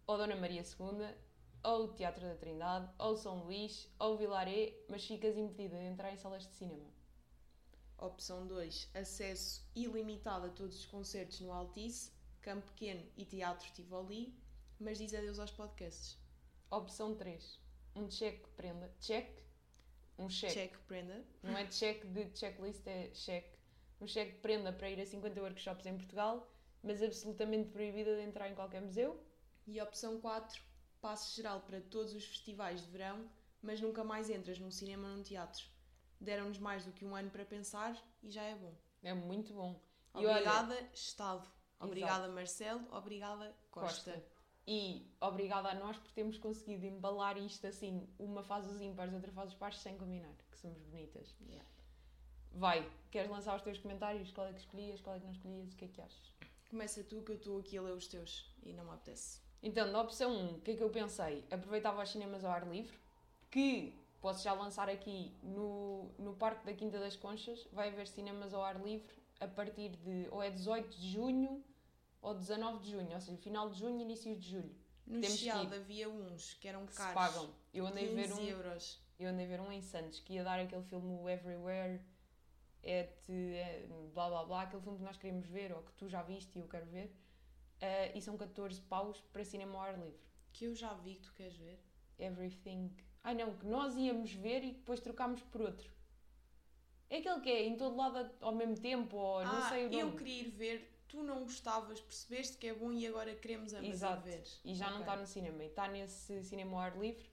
Ou 0.07 0.17
Dona 0.17 0.35
Maria 0.35 0.63
II, 0.63 1.15
ou 1.63 1.85
o 1.85 1.93
Teatro 1.93 2.21
da 2.27 2.35
Trindade, 2.35 2.89
ou 2.99 3.15
São 3.17 3.43
Luís, 3.43 3.89
ou 3.99 4.17
Vilaré, 4.17 4.73
mas 4.89 5.05
ficas 5.05 5.35
impedida 5.37 5.77
de 5.77 5.85
entrar 5.85 6.11
em 6.13 6.17
salas 6.17 6.43
de 6.45 6.53
cinema. 6.53 6.85
Opção 7.97 8.45
2, 8.45 8.89
acesso 8.93 9.65
ilimitado 9.75 10.47
a 10.47 10.49
todos 10.49 10.79
os 10.79 10.85
concertos 10.85 11.39
no 11.39 11.51
Altice, 11.51 12.11
Campo 12.41 12.67
Pequeno 12.67 13.03
e 13.15 13.25
Teatro 13.25 13.71
Tivoli, 13.71 14.37
mas 14.79 14.97
diz 14.97 15.13
adeus 15.13 15.39
aos 15.39 15.51
podcasts. 15.51 16.17
Opção 16.69 17.15
3. 17.15 17.59
Um 17.95 18.11
cheque 18.11 18.47
prenda. 18.57 18.93
Cheque? 18.99 19.41
Um 20.17 20.29
cheque. 20.29 20.53
Check, 20.53 20.77
prenda. 20.87 21.25
Não 21.41 21.57
é 21.57 21.69
cheque 21.71 22.05
de 22.07 22.37
checklist, 22.37 22.85
é 22.85 23.13
cheque. 23.13 23.57
Um 24.01 24.07
cheque 24.07 24.39
prenda 24.39 24.73
para 24.73 24.89
ir 24.89 24.99
a 24.99 25.05
50 25.05 25.41
workshops 25.41 25.85
em 25.85 25.95
Portugal, 25.97 26.49
mas 26.83 27.01
absolutamente 27.01 27.69
proibida 27.69 28.15
de 28.15 28.21
entrar 28.23 28.49
em 28.49 28.55
qualquer 28.55 28.81
museu. 28.81 29.19
E 29.65 29.81
opção 29.81 30.19
4, 30.19 30.61
passe 31.01 31.35
geral 31.35 31.61
para 31.61 31.81
todos 31.81 32.13
os 32.13 32.25
festivais 32.25 32.81
de 32.81 32.91
verão, 32.91 33.29
mas 33.61 33.81
nunca 33.81 34.03
mais 34.03 34.29
entras 34.29 34.59
num 34.59 34.69
cinema 34.69 35.07
ou 35.07 35.15
num 35.15 35.23
teatro. 35.23 35.65
Deram-nos 36.19 36.57
mais 36.59 36.85
do 36.85 36.91
que 36.91 37.05
um 37.05 37.15
ano 37.15 37.29
para 37.29 37.45
pensar 37.45 37.95
e 38.23 38.31
já 38.31 38.43
é 38.43 38.55
bom. 38.55 38.73
É 39.03 39.13
muito 39.13 39.53
bom. 39.53 39.79
E 40.15 40.19
olha, 40.19 40.31
Obrigada, 40.31 40.89
Estado. 40.93 41.47
Obrigada, 41.79 42.27
Marcelo. 42.29 42.81
Obrigada, 42.91 43.55
Costa. 43.69 44.13
Costa. 44.13 44.35
E 44.67 45.05
obrigada 45.21 45.69
a 45.69 45.75
nós 45.75 45.95
por 45.97 46.11
termos 46.11 46.39
conseguido 46.39 46.85
embalar 46.85 47.37
isto 47.37 47.67
assim, 47.67 48.07
uma 48.17 48.41
faz 48.41 48.65
os 48.67 48.81
ímpares, 48.81 49.13
outra 49.13 49.31
faz 49.31 49.49
os 49.49 49.55
pares 49.55 49.77
sem 49.77 49.95
combinar, 49.95 50.33
que 50.49 50.57
somos 50.57 50.81
bonitas. 50.81 51.35
Yeah. 51.47 51.69
Vai, 52.51 52.89
queres 53.11 53.29
lançar 53.29 53.55
os 53.55 53.61
teus 53.61 53.77
comentários? 53.77 54.31
Qual 54.31 54.47
é 54.47 54.53
que 54.53 54.59
escolhias, 54.59 55.01
qual 55.01 55.15
é 55.15 55.19
que 55.19 55.25
não 55.25 55.33
escolhias? 55.33 55.73
O 55.73 55.75
que 55.75 55.85
é 55.85 55.87
que 55.87 56.01
achas? 56.01 56.33
Começa 56.69 57.03
tu 57.03 57.21
que 57.21 57.33
eu 57.33 57.35
estou 57.35 57.59
aqui 57.59 57.77
a 57.77 57.81
ler 57.81 57.93
os 57.93 58.07
teus 58.07 58.51
e 58.63 58.73
não 58.73 58.85
me 58.85 58.91
apetece. 58.91 59.39
Então, 59.61 59.91
na 59.91 60.01
opção 60.01 60.31
1, 60.31 60.55
o 60.55 60.61
que 60.61 60.71
é 60.71 60.75
que 60.75 60.83
eu 60.83 60.89
pensei? 60.89 61.45
Aproveitava 61.51 62.01
os 62.01 62.09
cinemas 62.09 62.43
ao 62.43 62.51
ar 62.51 62.67
livre, 62.67 62.97
que 63.51 63.93
posso 64.25 64.43
já 64.43 64.53
lançar 64.53 64.89
aqui 64.89 65.37
no, 65.43 66.11
no 66.17 66.33
Parque 66.35 66.65
da 66.65 66.73
Quinta 66.73 66.97
das 66.99 67.15
Conchas, 67.15 67.67
vai 67.71 67.89
haver 67.89 68.07
cinemas 68.07 68.53
ao 68.55 68.63
ar 68.63 68.77
livre 68.83 69.15
a 69.39 69.47
partir 69.47 69.89
de 69.97 70.27
ou 70.31 70.41
é 70.41 70.49
18 70.49 70.97
de 70.97 71.07
junho 71.13 71.63
ou 72.21 72.33
19 72.33 72.79
de 72.83 72.91
junho, 72.91 73.13
ou 73.13 73.21
seja, 73.21 73.37
final 73.37 73.69
de 73.69 73.77
junho, 73.79 74.01
início 74.01 74.35
de 74.35 74.49
julho. 74.49 74.75
No 75.05 75.21
Temos 75.21 75.37
que 75.37 75.43
Chiado 75.43 75.75
ir. 75.75 75.77
havia 75.79 76.09
uns 76.09 76.55
que 76.55 76.67
eram 76.67 76.87
Que 76.87 76.93
se 76.93 76.97
caros. 76.97 77.13
pagam. 77.13 77.53
Eu 77.71 77.85
andei, 77.85 78.11
a 78.11 78.15
ver 78.15 78.27
15 78.29 78.41
um, 78.41 78.43
euros. 78.45 78.99
eu 79.19 79.29
andei 79.29 79.45
a 79.45 79.49
ver 79.49 79.61
um 79.61 79.71
em 79.71 79.81
Santos 79.81 80.19
que 80.21 80.33
ia 80.33 80.43
dar 80.43 80.59
aquele 80.59 80.81
filme 80.81 81.31
Everywhere 81.31 82.01
at 82.83 83.29
eh, 83.29 83.87
blá 84.13 84.27
blá 84.29 84.43
blá, 84.43 84.61
aquele 84.63 84.81
filme 84.81 84.97
que 84.97 85.03
nós 85.03 85.17
queríamos 85.17 85.45
ver 85.47 85.71
ou 85.71 85.83
que 85.83 85.93
tu 85.93 86.07
já 86.09 86.23
viste 86.23 86.57
e 86.57 86.61
eu 86.61 86.67
quero 86.67 86.87
ver. 86.87 87.15
eh, 87.79 88.17
e 88.17 88.21
são 88.21 88.35
14 88.37 88.81
paus 88.81 89.21
para 89.31 89.43
cinema 89.45 89.75
ao 89.77 89.81
ar 89.83 89.99
livre. 89.99 90.19
Que 90.51 90.65
eu 90.65 90.73
já 90.73 90.93
vi 90.95 91.15
que 91.15 91.21
tu 91.27 91.33
queres 91.33 91.55
ver. 91.57 91.79
Everything. 92.17 92.89
Ai 93.25 93.33
não, 93.33 93.55
que 93.55 93.65
nós 93.65 93.97
íamos 93.97 94.31
ver 94.33 94.63
e 94.63 94.71
depois 94.71 94.99
trocámos 94.99 95.41
por 95.41 95.61
outro. 95.61 95.89
É 97.09 97.17
aquele 97.17 97.39
que 97.41 97.49
é 97.49 97.65
em 97.65 97.75
todo 97.75 97.95
lado 97.97 98.29
ao 98.39 98.53
mesmo 98.53 98.77
tempo, 98.77 99.17
ou 99.17 99.43
não 99.43 99.57
ah, 99.57 99.69
sei 99.69 99.87
o 99.87 99.89
nome. 99.89 99.99
eu 99.99 100.11
queria 100.15 100.41
ir 100.43 100.49
ver, 100.51 101.03
tu 101.07 101.23
não 101.23 101.41
gostavas, 101.41 101.99
percebeste 101.99 102.55
que 102.57 102.67
é 102.67 102.73
bom 102.75 102.91
e 102.91 103.07
agora 103.07 103.33
queremos 103.33 103.73
ambas 103.73 103.87
ir 103.87 103.91
Exato. 103.91 104.21
ver. 104.21 104.43
E 104.63 104.75
já 104.75 104.91
não 104.91 104.97
Ok. 104.97 105.07
está 105.07 105.15
no 105.15 105.25
cinema. 105.25 105.63
E 105.63 105.67
está 105.67 105.87
nesse 105.87 106.43
cinema 106.43 106.73
ao 106.73 106.79
ar 106.83 106.97
livre, 106.99 107.27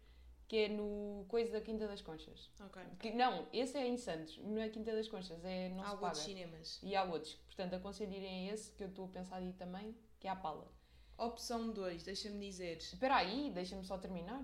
que 0.49 0.57
é 0.57 0.69
no 0.69 1.27
Coisa 1.29 1.53
da 1.53 1.61
Quinta 1.61 1.87
das 1.87 2.01
Conchas. 2.01 2.51
Ok. 2.59 2.83
Que, 2.99 3.11
não, 3.11 3.47
esse 3.53 3.77
é 3.77 3.87
em 3.87 3.99
Santos, 3.99 4.39
não 4.39 4.63
é 4.63 4.71
Quinta 4.71 4.93
das 4.93 5.09
Conchas, 5.09 5.45
é 5.45 5.69
não 5.69 5.83
Há 5.83 5.91
se 5.91 5.91
paga. 5.91 6.07
outros 6.07 6.23
cinemas. 6.25 6.81
E 6.83 6.97
há 6.97 7.05
outros. 7.05 7.35
Portanto, 7.35 7.75
aconselho 7.75 8.15
irem 8.15 8.49
a 8.49 8.55
esse, 8.55 8.73
que 8.73 8.83
eu 8.83 8.89
estou 8.89 9.05
a 9.05 9.09
pensar 9.09 9.37
aí 9.37 9.53
também, 9.53 9.95
que 10.19 10.27
é 10.27 10.31
a 10.31 10.37
Pala. 10.37 10.73
Opção 11.19 11.71
2, 11.71 12.03
deixa-me 12.03 12.39
dizer. 12.41 12.79
Espera 12.79 13.17
aí, 13.17 13.51
deixa-me 13.51 13.85
só 13.85 13.99
terminar. 13.99 14.43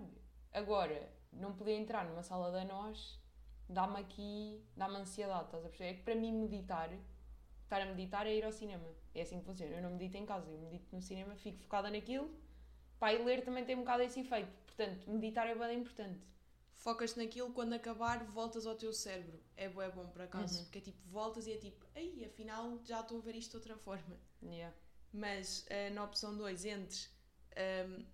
Agora, 0.53 1.11
não 1.33 1.53
poder 1.55 1.77
entrar 1.77 2.05
numa 2.05 2.23
sala 2.23 2.51
da 2.51 2.65
nós 2.65 3.19
dá-me 3.69 4.01
aqui, 4.01 4.65
dá-me 4.77 4.97
ansiedade, 4.97 5.45
estás 5.45 5.65
a 5.65 5.69
perceber? 5.69 5.91
É 5.91 5.95
que 5.95 6.03
para 6.03 6.15
mim 6.15 6.33
meditar, 6.33 6.91
estar 7.65 7.83
a 7.83 7.87
meditar 7.87 8.27
é 8.27 8.35
ir 8.35 8.45
ao 8.45 8.53
cinema. 8.53 8.89
É 9.15 9.23
assim 9.23 9.41
que 9.41 9.45
funciona. 9.45 9.75
Eu 9.77 9.83
não 9.83 9.91
medito 9.91 10.17
em 10.17 10.25
casa, 10.25 10.51
eu 10.51 10.59
medito 10.59 10.95
no 10.95 11.03
cinema, 11.03 11.37
fico 11.37 11.59
focada 11.59 11.91
naquilo. 11.91 12.31
Pá, 12.99 13.13
e 13.13 13.23
ler 13.23 13.45
também 13.45 13.65
tem 13.65 13.77
um 13.77 13.81
bocado 13.81 14.03
esse 14.03 14.21
efeito. 14.21 14.51
Portanto, 14.67 15.11
meditar 15.11 15.47
é 15.47 15.55
bem 15.55 15.79
importante. 15.79 16.27
Focas 16.73 17.15
naquilo, 17.17 17.53
quando 17.53 17.73
acabar, 17.73 18.25
voltas 18.25 18.67
ao 18.67 18.75
teu 18.75 18.93
cérebro. 18.93 19.39
É 19.57 19.69
bom, 19.69 19.83
é 19.83 19.91
bom 19.91 20.07
por 20.09 20.23
acaso. 20.23 20.59
Uhum. 20.59 20.65
Porque 20.65 20.79
é 20.79 20.81
tipo, 20.81 21.09
voltas 21.09 21.47
e 21.47 21.53
é 21.53 21.59
tipo, 21.59 21.85
ei, 21.95 22.25
afinal 22.25 22.79
já 22.85 23.01
estou 23.01 23.19
a 23.19 23.21
ver 23.21 23.35
isto 23.35 23.51
de 23.51 23.57
outra 23.57 23.77
forma. 23.77 24.17
Yeah. 24.43 24.75
Mas 25.13 25.67
eh, 25.69 25.91
na 25.91 26.05
opção 26.05 26.37
2, 26.37 26.65
entre 26.67 27.09
ehm, 27.57 28.05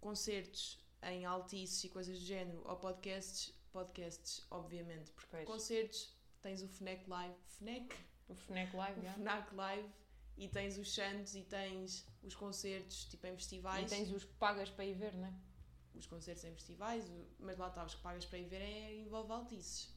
concertos 0.00 0.78
em 1.12 1.24
altices 1.24 1.82
e 1.84 1.88
coisas 1.88 2.18
do 2.18 2.24
género 2.24 2.62
ou 2.64 2.76
podcasts, 2.76 3.52
podcasts, 3.72 4.44
obviamente. 4.50 5.10
Porque 5.12 5.28
Pois. 5.30 5.44
concertos 5.46 6.14
tens 6.42 6.62
o 6.62 6.68
FNAC 6.68 7.08
Live, 7.08 7.34
FNAC, 7.58 7.94
O 8.28 8.34
FNAC 8.34 8.74
Live, 8.76 9.00
o 9.00 9.02
yeah. 9.02 9.18
FNAC 9.20 9.54
Live 9.54 9.88
e 10.36 10.48
tens 10.48 10.76
os 10.78 10.92
Santos 10.92 11.34
e 11.34 11.42
tens 11.42 12.06
os 12.22 12.34
concertos 12.34 13.04
tipo 13.06 13.26
em 13.26 13.32
E 13.32 13.36
festivais. 13.36 13.88
tens 13.90 14.10
os 14.12 14.24
que 14.24 14.32
pagas 14.34 14.68
para 14.70 14.84
ir 14.84 14.94
ver, 14.94 15.14
não 15.14 15.26
é? 15.28 15.32
Os 15.94 16.06
concertos 16.06 16.44
em 16.44 16.52
festivais, 16.52 17.04
mas 17.38 17.56
lá 17.56 17.68
está, 17.68 17.84
os 17.84 17.94
que 17.94 18.02
pagas 18.02 18.24
para 18.26 18.38
ir 18.38 18.44
ver 18.48 18.60
é 18.60 18.96
envolve 18.96 19.32
altices. 19.32 19.94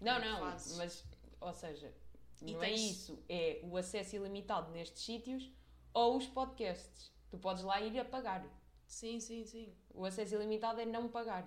Não, 0.00 0.12
é 0.16 0.18
não, 0.28 0.38
fazes? 0.40 0.76
mas, 0.76 1.04
ou 1.40 1.52
seja, 1.52 1.94
E 2.40 2.52
não 2.52 2.62
é 2.62 2.66
tens- 2.68 2.80
isso. 2.90 3.22
É 3.28 3.60
o 3.64 3.76
acesso 3.76 4.16
ilimitado 4.16 4.70
nestes 4.72 5.02
sítios 5.02 5.50
ou 5.92 6.16
os 6.16 6.26
podcasts. 6.26 7.12
Tu 7.30 7.36
podes 7.38 7.62
lá 7.64 7.80
ir 7.80 7.98
a 7.98 8.04
pagar. 8.04 8.46
Sim, 8.86 9.20
sim, 9.20 9.44
sim. 9.44 9.74
O 9.92 10.04
acesso 10.04 10.34
ilimitado 10.34 10.80
é 10.80 10.84
não 10.86 11.08
pagar. 11.08 11.46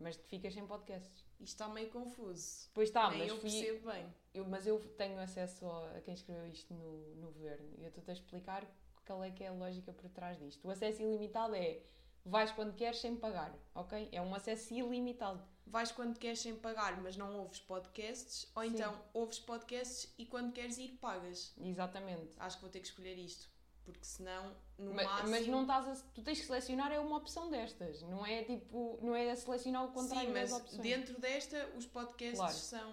Mas 0.00 0.16
tu 0.16 0.24
ficas 0.28 0.54
sem 0.54 0.66
podcasts. 0.66 1.24
Isto 1.40 1.54
está 1.54 1.68
meio 1.68 1.90
confuso. 1.90 2.68
Pois 2.72 2.88
está, 2.88 3.10
Nem 3.10 3.18
mas 3.20 3.28
eu 3.30 3.36
fui, 3.40 3.50
percebo 3.50 3.90
bem. 3.90 4.14
eu- 4.32 4.44
mas 4.44 4.66
eu 4.66 4.78
tenho 4.96 5.18
acesso 5.18 5.66
a 5.68 6.00
quem 6.04 6.14
escreveu 6.14 6.46
isto 6.46 6.72
no, 6.72 7.14
no 7.16 7.32
governo 7.32 7.68
e 7.78 7.82
eu 7.82 7.88
estou-te 7.88 8.10
a 8.10 8.14
explicar 8.14 8.64
qual 9.04 9.24
é 9.24 9.30
que 9.30 9.42
é 9.42 9.48
a 9.48 9.52
lógica 9.52 9.92
por 9.92 10.08
trás 10.10 10.38
disto. 10.38 10.66
O 10.66 10.70
acesso 10.70 11.02
ilimitado 11.02 11.54
é 11.56 11.82
vais 12.24 12.52
quando 12.52 12.74
queres 12.76 12.98
sem 13.00 13.16
pagar, 13.16 13.52
ok? 13.74 14.08
É 14.12 14.20
um 14.22 14.34
acesso 14.34 14.72
ilimitado. 14.72 15.42
Vais 15.66 15.90
quando 15.90 16.16
queres 16.18 16.38
sem 16.40 16.54
pagar, 16.56 17.00
mas 17.02 17.16
não 17.16 17.36
ouves 17.40 17.60
podcasts, 17.60 18.50
ou 18.54 18.62
Sim. 18.62 18.68
então 18.70 19.02
ouves 19.12 19.38
podcasts 19.40 20.14
e 20.16 20.24
quando 20.26 20.52
queres 20.52 20.78
ir 20.78 20.96
pagas. 21.00 21.52
Exatamente. 21.60 22.36
Acho 22.38 22.56
que 22.56 22.62
vou 22.62 22.70
ter 22.70 22.80
que 22.80 22.86
escolher 22.86 23.18
isto, 23.18 23.48
porque 23.92 24.04
senão, 24.06 24.54
no 24.78 24.94
Ma- 24.94 25.04
máximo... 25.04 25.30
Mas, 25.30 25.46
não 25.46 25.62
estás 25.62 25.88
a, 25.88 26.04
tu 26.14 26.22
tens 26.22 26.40
que 26.40 26.46
selecionar 26.46 26.92
é 26.92 26.98
uma 26.98 27.16
opção 27.16 27.50
destas, 27.50 28.02
não 28.02 28.24
é 28.24 28.44
tipo, 28.44 28.98
não 29.02 29.14
é 29.14 29.30
a 29.30 29.36
selecionar 29.36 29.84
o 29.84 29.92
contrário 29.92 30.28
Sim, 30.28 30.32
mas 30.34 30.50
das 30.50 30.60
opções. 30.60 30.82
dentro 30.82 31.20
desta, 31.20 31.66
os 31.76 31.86
podcasts 31.86 32.38
Claro, 32.38 32.54
são, 32.54 32.92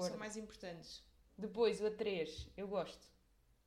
são 0.00 0.16
mais 0.18 0.36
importantes. 0.36 1.02
Depois, 1.38 1.80
o 1.80 1.84
A3, 1.84 2.48
eu 2.56 2.66
gosto, 2.66 3.06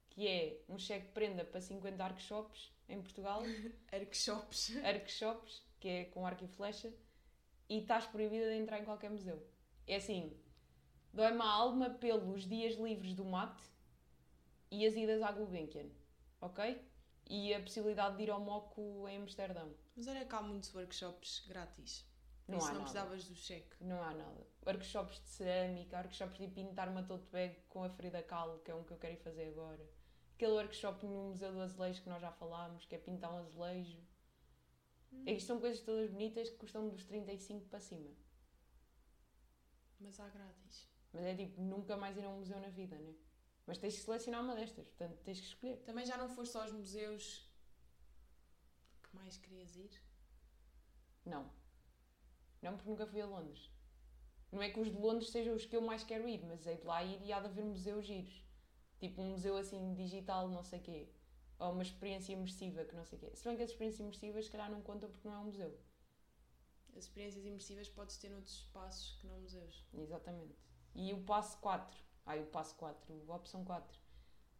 que 0.09 0.27
é 0.27 0.62
um 0.67 0.77
cheque 0.79 1.05
de 1.07 1.12
prenda 1.12 1.45
para 1.45 1.62
50 1.62 2.03
arcshops 2.03 2.71
em 2.88 3.01
Portugal, 3.01 3.43
Arcshops. 3.91 4.75
arcshops, 4.83 5.62
que 5.79 5.88
é 5.88 6.05
com 6.05 6.25
arco 6.25 6.43
e 6.43 6.48
flecha, 6.48 6.91
e 7.69 7.79
estás 7.79 8.05
proibida 8.07 8.50
de 8.50 8.57
entrar 8.57 8.79
em 8.79 8.86
qualquer 8.86 9.09
museu. 9.12 9.45
É 9.86 9.98
assim, 9.98 10.36
dói-me 11.13 11.41
a 11.41 11.45
alma 11.45 11.89
pelos 11.91 12.48
dias 12.48 12.75
livres 12.75 13.13
do 13.13 13.24
mate 13.24 13.62
e 14.71 14.86
as 14.86 14.95
idas 14.95 15.21
à 15.21 15.31
Gulbenkian, 15.31 15.88
ok? 16.41 16.89
E 17.29 17.53
a 17.53 17.62
possibilidade 17.62 18.17
de 18.17 18.24
ir 18.24 18.29
ao 18.31 18.39
Moco 18.39 19.08
em 19.08 19.17
Amsterdão. 19.17 19.74
Mas 19.96 20.08
olha 20.08 20.25
que 20.25 20.36
há 20.36 20.41
muitos 20.41 20.74
workshops 20.74 21.46
grátis. 21.48 22.10
Não 22.48 22.58
isso 22.58 22.67
há 22.67 22.69
não 22.74 22.79
nada. 22.79 22.91
precisavas 22.91 23.24
do 23.25 23.36
cheque. 23.36 23.75
Não 23.79 24.01
há 24.01 24.13
nada. 24.13 24.48
Workshops 24.65 25.22
de 25.22 25.29
cerâmica, 25.29 25.98
workshops 25.98 26.38
de 26.39 26.48
pintar 26.48 26.89
uma 26.89 27.03
tote 27.03 27.29
bag 27.31 27.55
com 27.69 27.84
a 27.84 27.89
Frida 27.89 28.24
Kahlo, 28.24 28.60
que 28.60 28.72
é 28.72 28.75
um 28.75 28.84
que 28.84 28.91
eu 28.91 28.98
quero 28.98 29.13
ir 29.13 29.17
fazer 29.17 29.50
agora. 29.50 29.88
Aquele 30.34 30.53
workshop 30.53 31.05
no 31.05 31.29
Museu 31.29 31.51
do 31.51 31.62
Azulejo 31.62 32.01
que 32.01 32.10
nós 32.10 32.22
já 32.22 32.31
falámos, 32.31 32.86
que 32.86 32.96
é 32.96 32.98
pintar 32.98 33.31
um 33.31 33.38
azulejo. 33.38 34.01
É 35.25 35.31
que 35.31 35.38
isto 35.38 35.48
são 35.48 35.60
coisas 35.60 35.81
todas 35.81 36.10
bonitas 36.10 36.50
que 36.50 36.58
custam 36.58 36.89
dos 36.89 37.03
35 37.03 37.67
para 37.67 37.79
cima. 37.79 38.10
Mas 40.00 40.19
há 40.19 40.27
grátis. 40.29 40.88
Mas 41.12 41.25
é 41.25 41.36
tipo, 41.36 41.62
nunca 41.62 41.98
mais 41.98 42.17
ir 42.17 42.24
a 42.24 42.29
um 42.29 42.38
museu 42.38 42.60
na 42.60 42.69
vida, 42.69 42.98
né? 42.98 43.13
Mas 43.69 43.77
tens 43.77 43.97
que 43.97 44.01
selecionar 44.01 44.43
uma 44.43 44.55
destas, 44.55 44.88
portanto 44.88 45.19
tens 45.23 45.39
que 45.39 45.45
escolher. 45.45 45.77
Também 45.83 46.03
já 46.03 46.17
não 46.17 46.27
foste 46.27 46.57
aos 46.57 46.71
museus 46.71 47.47
que 49.03 49.15
mais 49.15 49.38
querias 49.38 49.75
ir? 49.75 49.91
Não. 51.23 51.47
Não 52.63 52.75
porque 52.75 52.89
nunca 52.89 53.05
fui 53.05 53.21
a 53.21 53.27
Londres. 53.27 53.71
Não 54.51 54.59
é 54.59 54.71
que 54.71 54.79
os 54.79 54.89
de 54.89 54.97
Londres 54.97 55.29
sejam 55.29 55.53
os 55.55 55.67
que 55.67 55.75
eu 55.75 55.83
mais 55.83 56.03
quero 56.03 56.27
ir, 56.27 56.43
mas 56.47 56.65
hei 56.65 56.77
de 56.77 56.83
lá 56.83 57.03
ir 57.03 57.21
e 57.21 57.31
há 57.31 57.39
de 57.39 57.45
haver 57.45 57.63
museus 57.63 58.07
giros. 58.07 58.43
Tipo 58.97 59.21
um 59.21 59.29
museu 59.33 59.55
assim 59.55 59.93
digital, 59.93 60.49
não 60.49 60.63
sei 60.63 60.79
quê. 60.79 61.07
Ou 61.59 61.71
uma 61.71 61.83
experiência 61.83 62.33
imersiva, 62.33 62.83
que 62.85 62.95
não 62.95 63.05
sei 63.05 63.19
quê. 63.19 63.35
Se 63.35 63.43
bem 63.43 63.55
que 63.55 63.61
as 63.61 63.69
experiências 63.69 63.99
imersivas 63.99 64.45
se 64.45 64.51
calhar 64.51 64.71
não 64.71 64.81
contam 64.81 65.11
porque 65.11 65.27
não 65.27 65.35
é 65.35 65.39
um 65.41 65.45
museu. 65.45 65.79
As 66.97 67.03
experiências 67.03 67.45
imersivas 67.45 67.88
podes 67.88 68.17
ter 68.17 68.29
noutros 68.29 68.55
espaços 68.55 69.15
que 69.21 69.27
não 69.27 69.38
museus. 69.41 69.85
Exatamente. 69.93 70.57
E 70.95 71.13
o 71.13 71.23
passo 71.23 71.55
4. 71.59 72.08
Ai, 72.25 72.41
o 72.41 72.45
passo 72.47 72.75
4. 72.75 73.25
A 73.27 73.35
opção 73.35 73.63
4. 73.63 73.99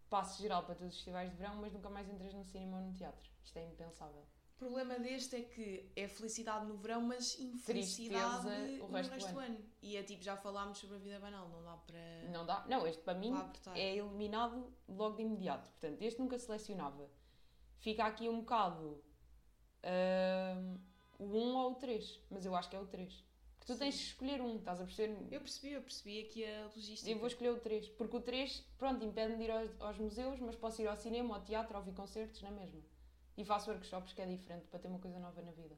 Passo 0.09 0.41
geral 0.41 0.63
para 0.63 0.75
todos 0.75 0.93
os 0.93 0.97
festivais 0.97 1.29
de 1.29 1.37
verão, 1.37 1.55
mas 1.57 1.71
nunca 1.71 1.89
mais 1.89 2.09
entras 2.09 2.33
no 2.33 2.43
cinema 2.43 2.77
ou 2.77 2.83
no 2.83 2.93
teatro. 2.93 3.29
Isto 3.43 3.57
é 3.57 3.65
impensável. 3.65 4.25
O 4.55 4.59
problema 4.59 4.99
deste 4.99 5.37
é 5.37 5.41
que 5.41 5.89
é 5.95 6.07
felicidade 6.07 6.65
no 6.65 6.75
verão, 6.75 7.01
mas 7.01 7.39
infelicidade 7.39 8.41
Tristeza 8.41 8.83
o 8.83 8.87
no 8.87 8.93
resto 8.93 9.13
resto, 9.13 9.29
do 9.29 9.33
do 9.35 9.39
ano. 9.39 9.65
E 9.81 9.95
é 9.95 10.03
tipo, 10.03 10.21
já 10.21 10.35
falámos 10.35 10.77
sobre 10.79 10.97
a 10.97 10.99
vida 10.99 11.19
banal, 11.19 11.47
não 11.47 11.63
dá 11.63 11.77
para, 11.77 12.29
Não 12.29 12.45
dá. 12.45 12.65
Não, 12.67 12.86
este 12.86 13.01
para 13.01 13.17
mim 13.17 13.34
é 13.73 13.95
eliminado 13.95 14.73
logo 14.88 15.15
de 15.15 15.21
imediato. 15.21 15.69
Portanto, 15.69 16.01
este 16.01 16.19
nunca 16.19 16.38
selecionava. 16.38 17.10
Fica 17.77 18.03
aqui 18.03 18.27
um 18.27 18.41
bocado 18.41 19.01
ahm, 19.81 20.77
o 21.17 21.25
1 21.25 21.55
ou 21.55 21.71
o 21.71 21.75
3, 21.75 22.19
mas 22.29 22.45
eu 22.45 22.53
acho 22.53 22.69
que 22.69 22.75
é 22.75 22.79
o 22.79 22.86
3. 22.86 23.23
Tu 23.69 23.77
tens 23.77 23.93
de 23.93 24.03
escolher 24.05 24.41
um, 24.41 24.58
estás 24.58 24.82
a 24.82 24.84
perceber? 24.84 25.15
Eu 25.32 25.41
percebi, 25.41 25.73
eu 25.73 25.82
percebi 25.84 26.21
aqui 26.21 26.43
a 26.43 26.71
logística. 26.75 27.12
Eu 27.12 27.19
vou 27.19 27.27
escolher 27.27 27.51
o 27.51 27.60
3, 27.60 27.88
porque 27.89 28.17
o 28.17 28.19
3, 28.19 28.65
pronto, 28.79 29.05
impede-me 29.05 29.38
de 29.38 29.43
ir 29.43 29.51
aos, 29.51 29.69
aos 29.79 29.97
museus, 29.99 30.39
mas 30.39 30.55
posso 30.55 30.82
ir 30.82 30.88
ao 30.88 30.97
cinema, 30.97 31.36
ao 31.36 31.43
teatro, 31.43 31.77
ouvir 31.77 31.93
concertos, 31.93 32.41
na 32.41 32.49
mesma. 32.49 32.82
E 33.38 33.45
faço 33.45 33.69
workshops, 33.69 34.12
que 34.12 34.23
é 34.23 34.25
diferente, 34.25 34.65
para 34.65 34.79
ter 34.79 34.88
uma 34.88 34.97
coisa 34.97 35.19
nova 35.19 35.39
na 35.43 35.51
vida. 35.51 35.77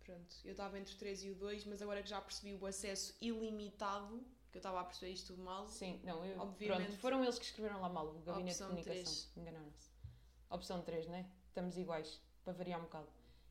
Pronto, 0.00 0.36
eu 0.44 0.50
estava 0.50 0.78
entre 0.78 0.94
o 0.94 0.98
3 0.98 1.24
e 1.24 1.30
o 1.30 1.34
2, 1.34 1.64
mas 1.64 1.80
agora 1.80 2.02
que 2.02 2.10
já 2.10 2.20
percebi 2.20 2.54
o 2.54 2.66
acesso 2.66 3.16
ilimitado, 3.22 4.22
que 4.52 4.58
eu 4.58 4.60
estava 4.60 4.82
a 4.82 4.84
perceber 4.84 5.12
isto 5.12 5.28
tudo 5.28 5.42
mal, 5.42 5.66
Sim, 5.66 5.98
não, 6.04 6.26
eu, 6.26 6.38
Obviamente. 6.38 6.88
pronto, 6.88 7.00
foram 7.00 7.22
eles 7.22 7.38
que 7.38 7.46
escreveram 7.46 7.80
lá 7.80 7.88
mal, 7.88 8.06
o 8.08 8.20
gabinete 8.20 8.58
de 8.58 8.64
comunicação. 8.64 9.30
Enganaram-se. 9.34 9.88
Opção 10.50 10.82
3, 10.82 11.06
né? 11.06 11.26
Estamos 11.48 11.78
iguais, 11.78 12.20
para 12.44 12.52
variar 12.52 12.80
um 12.80 12.84
bocado. 12.84 13.08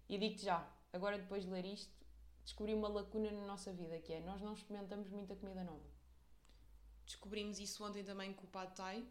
E 0.07 0.15
digo-te 0.15 0.45
já, 0.45 0.71
agora 0.93 1.17
depois 1.17 1.43
de 1.43 1.49
ler 1.49 1.65
isto, 1.65 2.02
descobri 2.43 2.73
uma 2.73 2.87
lacuna 2.87 3.31
na 3.31 3.45
nossa 3.45 3.71
vida, 3.71 3.99
que 3.99 4.13
é 4.13 4.19
nós 4.21 4.41
não 4.41 4.53
experimentamos 4.53 5.09
muita 5.09 5.35
comida 5.35 5.63
nova. 5.63 5.85
descobrimos 7.05 7.59
isso 7.59 7.83
ontem 7.85 8.03
também 8.03 8.33
com 8.33 8.45
o 8.45 8.49
Pad 8.49 8.75
Thai. 8.75 9.05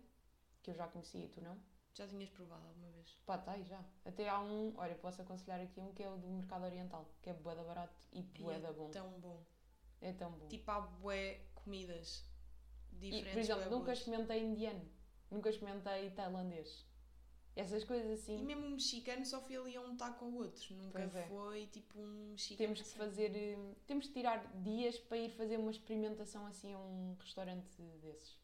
Que 0.63 0.71
eu 0.71 0.75
já 0.75 0.87
conhecia 0.87 1.25
e 1.25 1.29
tu 1.29 1.41
não? 1.41 1.59
Já 1.95 2.07
tinhas 2.07 2.31
provado 2.31 2.67
alguma 2.67 2.89
vez? 2.91 3.19
Tá 3.27 3.43
aí 3.49 3.65
já. 3.65 3.85
Até 4.05 4.29
há 4.29 4.41
um, 4.41 4.73
olha, 4.77 4.95
posso 4.95 5.21
aconselhar 5.21 5.61
aqui 5.61 5.81
um 5.81 5.93
que 5.93 6.03
é 6.03 6.09
o 6.09 6.17
do 6.17 6.27
mercado 6.29 6.65
oriental, 6.65 7.07
que 7.21 7.29
é 7.29 7.35
bué 7.35 7.55
da 7.55 7.65
barato 7.65 8.01
e 8.13 8.21
E 8.21 8.23
bué 8.23 8.59
da 8.59 8.73
bom. 8.73 8.91
Tão 8.91 9.11
bom. 9.21 9.45
É 10.01 10.13
tão 10.13 10.31
bom. 10.31 10.49
Tipo, 10.49 10.71
há 10.71 10.81
bué 10.81 11.41
comidas 11.55 12.25
E, 12.93 12.97
diferentes. 13.11 13.33
por 13.33 13.39
exemplo, 13.41 13.71
nunca 13.71 13.93
experimentei 13.93 14.43
indiano, 14.43 14.89
nunca 15.31 15.51
experimentei 15.51 16.11
tailandês. 16.13 16.87
Essas 17.55 17.85
coisas 17.85 18.11
assim. 18.11 18.39
E 18.39 18.43
mesmo 18.43 18.67
um 18.67 18.71
mexicano 18.71 19.25
só 19.27 19.41
foi 19.41 19.57
ali 19.57 19.77
a 19.77 19.81
um 19.81 19.97
taco 19.97 20.25
ao 20.25 20.33
outro. 20.33 20.75
Nunca 20.75 21.03
é. 21.03 21.29
foi 21.29 21.67
tipo 21.67 21.99
um 21.99 22.31
mexicano. 22.31 22.59
Temos 22.59 22.81
que 22.81 22.89
assim. 22.89 22.99
fazer, 22.99 23.37
eh, 23.37 23.75
temos 23.87 24.07
que 24.07 24.15
tirar 24.15 24.51
dias 24.63 24.99
para 24.99 25.19
ir 25.19 25.31
fazer 25.31 25.59
uma 25.59 25.71
experimentação 25.71 26.47
assim 26.47 26.73
a 26.73 26.79
um 26.79 27.15
restaurante 27.21 27.83
desses. 28.01 28.41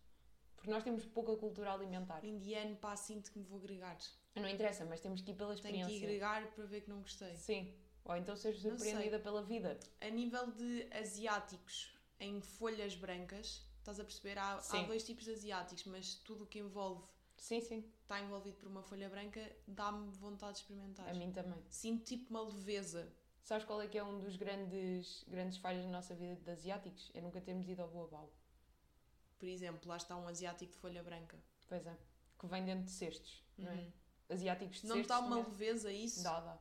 Porque 0.56 0.70
nós 0.70 0.82
temos 0.82 1.06
pouca 1.06 1.34
cultura 1.36 1.72
alimentar. 1.72 2.24
Indiano, 2.24 2.76
pá, 2.76 2.96
sinto 2.96 3.30
que 3.32 3.38
me 3.38 3.44
vou 3.44 3.58
agregar. 3.58 3.96
Não 4.34 4.48
interessa, 4.48 4.84
mas 4.84 5.00
temos 5.00 5.22
que 5.22 5.30
ir 5.30 5.34
pela 5.34 5.54
Tenho 5.54 5.58
experiência. 5.58 5.98
que 5.98 6.00
ir 6.00 6.04
agregar 6.04 6.50
para 6.52 6.64
ver 6.66 6.80
que 6.82 6.90
não 6.90 7.00
gostei. 7.00 7.34
Sim. 7.36 7.72
Ou 8.04 8.16
então 8.16 8.36
seres 8.36 8.60
surpreendida 8.60 9.18
pela 9.18 9.42
vida. 9.42 9.78
A 10.00 10.08
nível 10.08 10.50
de 10.52 10.88
asiáticos 10.92 11.96
em 12.18 12.40
folhas 12.40 12.94
brancas, 12.94 13.64
estás 13.78 14.00
a 14.00 14.04
perceber? 14.04 14.38
Há, 14.38 14.58
há 14.58 14.82
dois 14.82 15.04
tipos 15.04 15.24
de 15.24 15.32
asiáticos, 15.32 15.84
mas 15.84 16.14
tudo 16.16 16.44
o 16.44 16.46
que 16.46 16.58
envolve 16.58 17.04
Sim, 17.38 17.60
sim. 17.60 17.84
está 18.02 18.20
envolvido 18.20 18.56
por 18.58 18.68
uma 18.68 18.82
folha 18.82 19.08
branca 19.08 19.40
dá-me 19.66 20.10
vontade 20.16 20.54
de 20.54 20.58
experimentar. 20.60 21.08
A 21.08 21.14
mim 21.14 21.30
também. 21.32 21.62
Sinto 21.70 22.04
tipo 22.04 22.30
uma 22.30 22.42
leveza. 22.42 23.10
Sabes 23.42 23.64
qual 23.64 23.80
é 23.80 23.86
que 23.88 23.96
é 23.96 24.04
um 24.04 24.18
dos 24.18 24.36
grandes, 24.36 25.24
grandes 25.26 25.56
falhas 25.58 25.84
na 25.86 25.92
nossa 25.92 26.14
vida 26.14 26.34
de 26.36 26.50
asiáticos? 26.50 27.10
É 27.14 27.20
nunca 27.20 27.40
termos 27.40 27.66
ido 27.68 27.80
ao 27.80 27.88
Boabau. 27.88 28.30
Por 29.38 29.48
exemplo, 29.48 29.88
lá 29.88 29.96
está 29.96 30.16
um 30.16 30.26
asiático 30.28 30.72
de 30.72 30.78
folha 30.78 31.02
branca. 31.02 31.38
Pois 31.66 31.86
é. 31.86 31.96
Que 32.38 32.46
vem 32.46 32.64
dentro 32.64 32.84
de 32.84 32.90
cestos, 32.90 33.42
não 33.56 33.70
é? 33.70 33.74
Uhum. 33.76 33.92
Asiáticos 34.30 34.80
de 34.82 34.86
Não 34.88 34.96
cestos. 34.96 35.08
dá 35.08 35.20
uma 35.20 35.36
também- 35.36 35.50
leveza 35.52 35.92
isso? 35.92 36.22
Dá, 36.22 36.40
dá. 36.40 36.58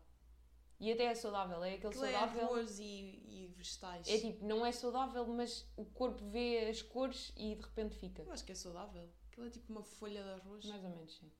E 0.79 0.91
até 0.91 1.05
é 1.05 1.15
saudável. 1.15 1.63
É 1.63 1.73
aquele 1.73 1.87
Aquilo 1.87 2.05
é 2.05 2.11
saudável. 2.11 2.43
arroz 2.45 2.79
e, 2.79 2.83
e 2.83 3.53
vegetais. 3.57 4.07
É 4.07 4.19
tipo, 4.19 4.45
não 4.45 4.63
é 4.65 4.71
saudável, 4.71 5.25
mas 5.27 5.65
o 5.75 5.83
corpo 5.85 6.23
vê 6.29 6.67
as 6.69 6.81
cores 6.83 7.33
e 7.35 7.55
de 7.55 7.61
repente 7.63 7.95
fica. 7.95 8.21
Eu 8.21 8.31
acho 8.31 8.45
que 8.45 8.51
é 8.51 8.55
saudável. 8.55 9.09
Aquilo 9.37 9.47
é 9.47 9.51
tipo 9.51 9.71
uma 9.71 9.83
folha 9.83 10.23
de 10.23 10.29
arroz. 10.31 10.65
Mais 10.65 10.83
ou 10.83 10.89
menos, 10.89 11.15
sim. 11.15 11.31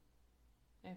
É. 0.84 0.96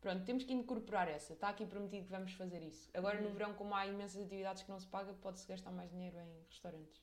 Pronto, 0.00 0.24
temos 0.24 0.44
que 0.44 0.52
incorporar 0.52 1.08
essa. 1.08 1.32
Está 1.32 1.48
aqui 1.48 1.66
prometido 1.66 2.04
que 2.04 2.10
vamos 2.12 2.32
fazer 2.34 2.62
isso. 2.62 2.88
Agora 2.94 3.20
no 3.20 3.26
Uhum. 3.26 3.34
verão, 3.34 3.54
como 3.54 3.74
há 3.74 3.84
imensas 3.88 4.22
atividades 4.24 4.62
que 4.62 4.70
não 4.70 4.78
se 4.78 4.86
paga, 4.86 5.12
pode-se 5.14 5.48
gastar 5.48 5.72
mais 5.72 5.90
dinheiro 5.90 6.16
em 6.16 6.44
restaurantes. 6.48 7.02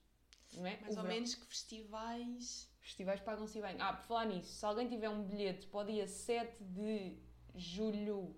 Não 0.53 0.65
é? 0.65 0.77
Mais 0.79 0.83
O 0.95 0.99
ou 0.99 1.03
verão. 1.03 1.15
menos 1.15 1.35
que 1.35 1.45
festivais. 1.45 2.71
Festivais 2.79 3.19
pagam-se 3.19 3.61
bem. 3.61 3.75
Ah, 3.79 3.91
por 3.93 4.05
falar 4.05 4.25
nisso, 4.25 4.53
se 4.53 4.65
alguém 4.65 4.87
tiver 4.87 5.09
um 5.09 5.21
bilhete 5.23 5.67
para 5.67 5.79
o 5.81 5.83
dia 5.83 6.07
7 6.07 6.63
de 6.63 7.17
julho 7.55 8.33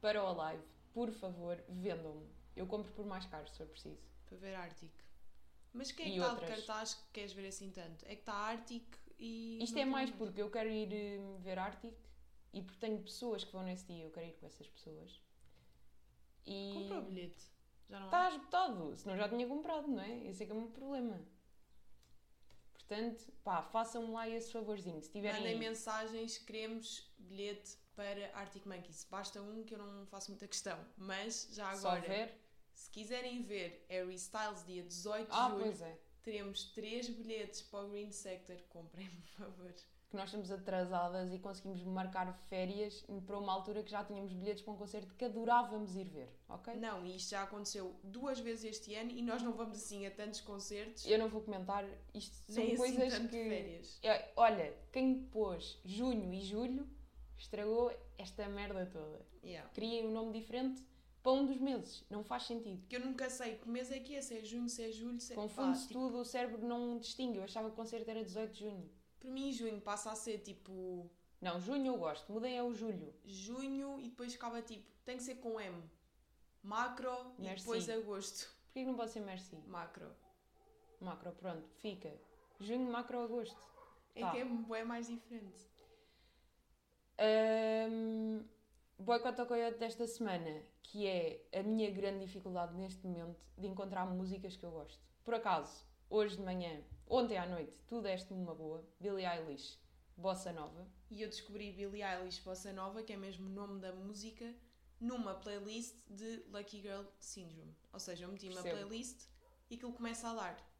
para 0.00 0.22
o 0.24 0.32
live, 0.32 0.64
por 0.92 1.12
favor, 1.12 1.62
vendam-me. 1.68 2.28
Eu 2.56 2.66
compro 2.66 2.90
por 2.92 3.06
mais 3.06 3.24
caro, 3.26 3.48
se 3.48 3.56
for 3.56 3.66
preciso. 3.68 4.02
para 4.26 4.36
ver 4.38 4.54
Arctic. 4.56 4.90
Mas 5.72 5.92
quem 5.92 6.06
é 6.06 6.10
que 6.10 6.18
está 6.18 6.34
de 6.34 6.46
cartaz 6.46 6.94
que 6.94 7.02
queres 7.12 7.32
ver 7.32 7.46
assim 7.46 7.70
tanto? 7.70 8.04
É 8.04 8.14
que 8.16 8.22
está 8.22 8.32
Arctic 8.34 8.84
e. 9.18 9.62
Isto 9.62 9.78
é 9.78 9.84
mais 9.84 10.10
porque 10.10 10.40
eu 10.42 10.50
quero 10.50 10.68
ir 10.68 11.20
hum, 11.20 11.38
ver 11.40 11.58
Arctic 11.58 11.94
e 12.52 12.62
porque 12.62 12.78
tenho 12.78 13.00
pessoas 13.02 13.44
que 13.44 13.52
vão 13.52 13.62
nesse 13.62 13.86
dia, 13.86 14.04
eu 14.04 14.10
quero 14.10 14.26
ir 14.26 14.32
com 14.34 14.46
essas 14.46 14.66
pessoas. 14.68 15.20
E 16.46 16.72
Compra 16.74 16.98
o 16.98 17.02
bilhete. 17.02 17.42
Já 17.88 17.98
não 17.98 18.06
está 18.06 18.26
há? 18.26 18.30
esgotado, 18.30 18.96
senão 18.96 19.16
já 19.16 19.28
tinha 19.28 19.46
comprado, 19.46 19.88
não 19.88 20.00
é? 20.02 20.26
Esse 20.28 20.42
é 20.42 20.46
que 20.46 20.52
é 20.52 20.54
o 20.54 20.58
meu 20.58 20.68
problema. 20.70 21.20
Portanto, 22.72 23.32
pá, 23.42 23.62
façam-me 23.62 24.10
lá 24.12 24.28
esse 24.28 24.52
favorzinho. 24.52 25.02
Se 25.02 25.10
tiverem. 25.10 25.40
Mandem 25.40 25.58
mensagens, 25.58 26.38
queremos 26.38 27.10
bilhete 27.18 27.76
para 27.96 28.30
Arctic 28.36 28.66
Monkeys. 28.66 29.06
Basta 29.10 29.40
um 29.40 29.64
que 29.64 29.74
eu 29.74 29.78
não 29.78 30.06
faço 30.06 30.30
muita 30.30 30.46
questão. 30.46 30.78
Mas 30.96 31.48
já 31.52 31.74
Só 31.76 31.88
agora, 31.90 32.06
ver. 32.06 32.38
se 32.74 32.90
quiserem 32.90 33.42
ver 33.42 33.84
Harry 33.88 34.14
Styles 34.16 34.64
dia 34.66 34.82
18 34.82 35.26
de 35.30 35.32
Ah, 35.36 35.48
julho, 35.48 35.62
pois 35.62 35.80
é. 35.80 35.98
Teremos 36.24 36.64
três 36.72 37.08
bilhetes 37.08 37.62
para 37.62 37.84
o 37.84 37.90
Green 37.90 38.10
Sector. 38.10 38.56
Comprem, 38.70 39.08
por 39.08 39.46
favor. 39.46 39.72
Que 40.10 40.16
nós 40.16 40.26
estamos 40.26 40.50
atrasadas 40.50 41.32
e 41.32 41.38
conseguimos 41.38 41.82
marcar 41.82 42.32
férias 42.48 43.04
para 43.26 43.38
uma 43.38 43.52
altura 43.52 43.82
que 43.82 43.90
já 43.90 44.04
tínhamos 44.04 44.32
bilhetes 44.32 44.62
para 44.62 44.72
um 44.72 44.76
concerto 44.76 45.12
que 45.14 45.24
adorávamos 45.24 45.96
ir 45.96 46.04
ver, 46.04 46.28
ok? 46.48 46.76
Não, 46.76 47.04
e 47.04 47.16
isto 47.16 47.30
já 47.30 47.42
aconteceu 47.42 47.94
duas 48.02 48.38
vezes 48.38 48.64
este 48.64 48.94
ano 48.94 49.10
e 49.10 49.20
nós 49.22 49.42
não 49.42 49.52
vamos 49.52 49.76
assim 49.76 50.06
a 50.06 50.10
tantos 50.12 50.40
concertos. 50.40 51.04
Eu 51.04 51.18
não 51.18 51.28
vou 51.28 51.40
comentar, 51.40 51.84
isto 52.14 52.34
são 52.52 52.62
nem 52.62 52.74
assim 52.74 52.76
coisas 52.76 53.12
tanto 53.12 53.28
que. 53.28 53.48
férias. 53.48 53.98
É, 54.04 54.32
Olha, 54.36 54.72
quem 54.92 55.24
pôs 55.24 55.80
junho 55.84 56.32
e 56.32 56.40
julho 56.42 56.88
estragou 57.36 57.92
esta 58.16 58.48
merda 58.48 58.86
toda. 58.86 59.20
Yeah. 59.42 59.68
Criem 59.70 60.06
um 60.06 60.12
nome 60.12 60.32
diferente 60.32 60.80
para 61.24 61.32
um 61.32 61.46
dos 61.46 61.58
meses. 61.58 62.04
Não 62.10 62.22
faz 62.22 62.42
sentido. 62.42 62.86
Que 62.86 62.96
eu 62.96 63.00
nunca 63.00 63.30
sei 63.30 63.56
que 63.56 63.66
mês 63.66 63.90
é 63.90 63.98
que 63.98 64.14
é, 64.14 64.20
se 64.20 64.36
é 64.36 64.44
junho, 64.44 64.68
se 64.68 64.84
é 64.84 64.92
julho, 64.92 65.18
se 65.18 65.32
é... 65.32 65.36
Confunde-se 65.36 65.88
tipo, 65.88 65.98
tudo, 65.98 66.18
o 66.18 66.24
cérebro 66.24 66.62
não 66.62 66.98
distingue. 66.98 67.38
Eu 67.38 67.44
achava 67.44 67.68
que 67.68 67.72
o 67.72 67.76
concerto 67.76 68.10
era 68.10 68.22
18 68.22 68.52
de 68.52 68.60
junho. 68.60 68.90
Para 69.18 69.30
mim, 69.30 69.50
junho 69.50 69.80
passa 69.80 70.12
a 70.12 70.14
ser 70.14 70.40
tipo 70.40 71.10
Não, 71.40 71.58
junho 71.58 71.86
eu 71.86 71.96
gosto. 71.96 72.30
Mudem 72.30 72.58
ao 72.58 72.74
julho. 72.74 73.14
junho 73.24 73.98
e 73.98 74.10
depois 74.10 74.34
acaba 74.34 74.60
tipo, 74.60 74.84
tem 75.06 75.16
que 75.16 75.22
ser 75.22 75.36
com 75.36 75.58
M. 75.58 75.82
Macro 76.62 77.32
e 77.38 77.42
Merci. 77.42 77.64
depois 77.64 77.88
agosto. 77.88 78.54
Porquê 78.66 78.80
que 78.80 78.86
não 78.86 78.94
pode 78.94 79.10
ser 79.10 79.20
merci? 79.20 79.56
Macro. 79.66 80.14
Macro, 81.00 81.32
pronto, 81.32 81.66
fica. 81.78 82.12
Junho, 82.60 82.90
macro, 82.92 83.20
agosto. 83.20 83.56
É 84.14 84.20
Tá. 84.20 84.30
que 84.30 84.38
é, 84.38 84.80
é 84.80 84.84
mais 84.84 85.06
diferente. 85.08 85.68
Um, 87.18 88.44
coiote 89.46 89.78
desta 89.78 90.06
semana, 90.06 90.62
que 90.82 91.06
é 91.06 91.44
a 91.52 91.62
minha 91.62 91.90
grande 91.90 92.24
dificuldade 92.24 92.74
neste 92.74 93.06
momento 93.06 93.40
de 93.58 93.66
encontrar 93.66 94.06
músicas 94.06 94.56
que 94.56 94.64
eu 94.64 94.70
gosto. 94.70 95.00
Por 95.24 95.34
acaso, 95.34 95.84
hoje 96.08 96.36
de 96.36 96.42
manhã, 96.42 96.82
ontem 97.06 97.36
à 97.36 97.46
noite, 97.46 97.76
tu 97.86 98.00
deste-me 98.00 98.40
uma 98.40 98.54
boa, 98.54 98.86
Billie 99.00 99.26
Eilish, 99.26 99.78
Bossa 100.16 100.52
Nova. 100.52 100.86
E 101.10 101.22
eu 101.22 101.28
descobri 101.28 101.72
Billie 101.72 102.02
Eilish 102.02 102.40
Bossa 102.40 102.72
Nova, 102.72 103.02
que 103.02 103.12
é 103.12 103.16
mesmo 103.16 103.46
o 103.46 103.52
nome 103.52 103.80
da 103.80 103.92
música, 103.92 104.54
numa 105.00 105.34
playlist 105.34 105.96
de 106.08 106.44
Lucky 106.48 106.80
Girl 106.80 107.02
Syndrome. 107.18 107.74
Ou 107.92 108.00
seja, 108.00 108.24
eu 108.24 108.32
meti 108.32 108.48
uma 108.48 108.62
Percebo. 108.62 108.86
playlist 108.86 109.28
e 109.70 109.74
aquilo 109.74 109.92
começa 109.92 110.28
a 110.28 110.34
dar. 110.34 110.73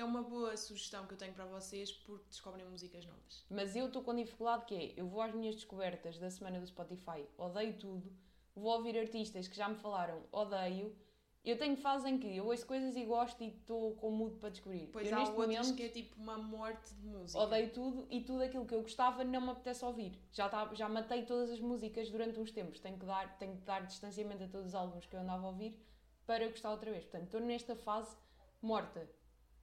Que 0.00 0.02
é 0.02 0.06
uma 0.06 0.22
boa 0.22 0.56
sugestão 0.56 1.06
que 1.06 1.12
eu 1.12 1.18
tenho 1.18 1.34
para 1.34 1.44
vocês 1.44 1.92
porque 1.92 2.24
descobrem 2.30 2.66
músicas 2.66 3.04
novas. 3.04 3.44
Mas 3.50 3.76
eu 3.76 3.84
estou 3.84 4.02
com 4.02 4.14
dificuldade 4.14 4.64
que 4.64 4.74
é, 4.74 4.94
eu 4.96 5.06
vou 5.06 5.20
às 5.20 5.34
minhas 5.34 5.54
descobertas 5.54 6.18
da 6.18 6.30
semana 6.30 6.58
do 6.58 6.66
Spotify, 6.66 7.28
odeio 7.36 7.76
tudo, 7.76 8.10
vou 8.56 8.72
ouvir 8.72 8.98
artistas 8.98 9.46
que 9.46 9.54
já 9.54 9.68
me 9.68 9.74
falaram, 9.76 10.22
odeio. 10.32 10.96
Eu 11.44 11.58
tenho 11.58 11.76
fase 11.76 12.08
em 12.08 12.18
que 12.18 12.34
eu 12.34 12.46
ouço 12.46 12.66
coisas 12.66 12.96
e 12.96 13.04
gosto 13.04 13.44
e 13.44 13.48
estou 13.48 13.94
com 13.96 14.10
mood 14.10 14.36
para 14.36 14.48
descobrir. 14.48 14.88
Pois 14.90 15.06
eu, 15.06 15.14
há 15.14 15.20
neste 15.20 15.34
outras 15.34 15.58
momento, 15.58 15.76
que 15.76 15.82
é 15.82 15.88
tipo 15.90 16.18
uma 16.18 16.38
morte 16.38 16.94
de 16.94 17.06
música. 17.06 17.38
odeio 17.38 17.70
tudo 17.70 18.06
e 18.08 18.24
tudo 18.24 18.42
aquilo 18.42 18.64
que 18.64 18.74
eu 18.74 18.80
gostava 18.80 19.22
não 19.22 19.42
me 19.42 19.50
apetece 19.50 19.84
ouvir. 19.84 20.18
Já, 20.32 20.48
tá, 20.48 20.70
já 20.72 20.88
matei 20.88 21.26
todas 21.26 21.50
as 21.50 21.60
músicas 21.60 22.08
durante 22.08 22.40
uns 22.40 22.50
tempos. 22.50 22.80
Tenho 22.80 22.98
que, 22.98 23.04
dar, 23.04 23.36
tenho 23.36 23.54
que 23.54 23.66
dar 23.66 23.84
distanciamento 23.84 24.44
a 24.44 24.48
todos 24.48 24.68
os 24.68 24.74
álbuns 24.74 25.04
que 25.04 25.14
eu 25.14 25.20
andava 25.20 25.44
a 25.44 25.50
ouvir 25.50 25.78
para 26.24 26.48
gostar 26.48 26.70
outra 26.70 26.90
vez. 26.90 27.04
Portanto, 27.04 27.24
estou 27.24 27.40
nesta 27.42 27.76
fase 27.76 28.16
morta. 28.62 29.06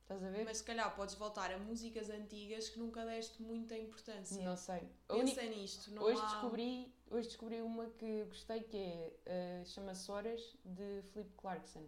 Estás 0.08 0.24
a 0.24 0.30
ver? 0.30 0.46
Mas 0.46 0.60
se 0.60 0.64
calhar 0.64 0.96
podes 0.96 1.16
voltar 1.16 1.52
a 1.52 1.58
músicas 1.58 2.10
antigas 2.10 2.70
que 2.70 2.80
nunca 2.80 3.06
deste 3.06 3.42
muita 3.44 3.78
importância. 3.78 4.42
não 4.42 4.56
sei. 4.56 4.80
Pensa 5.06 5.22
única- 5.22 5.44
nisto. 5.44 5.92
Não 5.92 6.02
Hoje 6.02 6.22
há... 6.22 6.26
descobri, 6.28 6.94
hoje 7.12 7.28
descobri 7.28 7.62
uma 7.62 7.88
que 7.90 8.24
gostei 8.24 8.62
que 8.62 8.78
é 8.78 9.14
eh, 9.26 9.64
chama-se 9.66 10.10
Horas 10.10 10.56
de 10.64 11.02
Philip 11.12 11.30
Clarkson. 11.36 11.84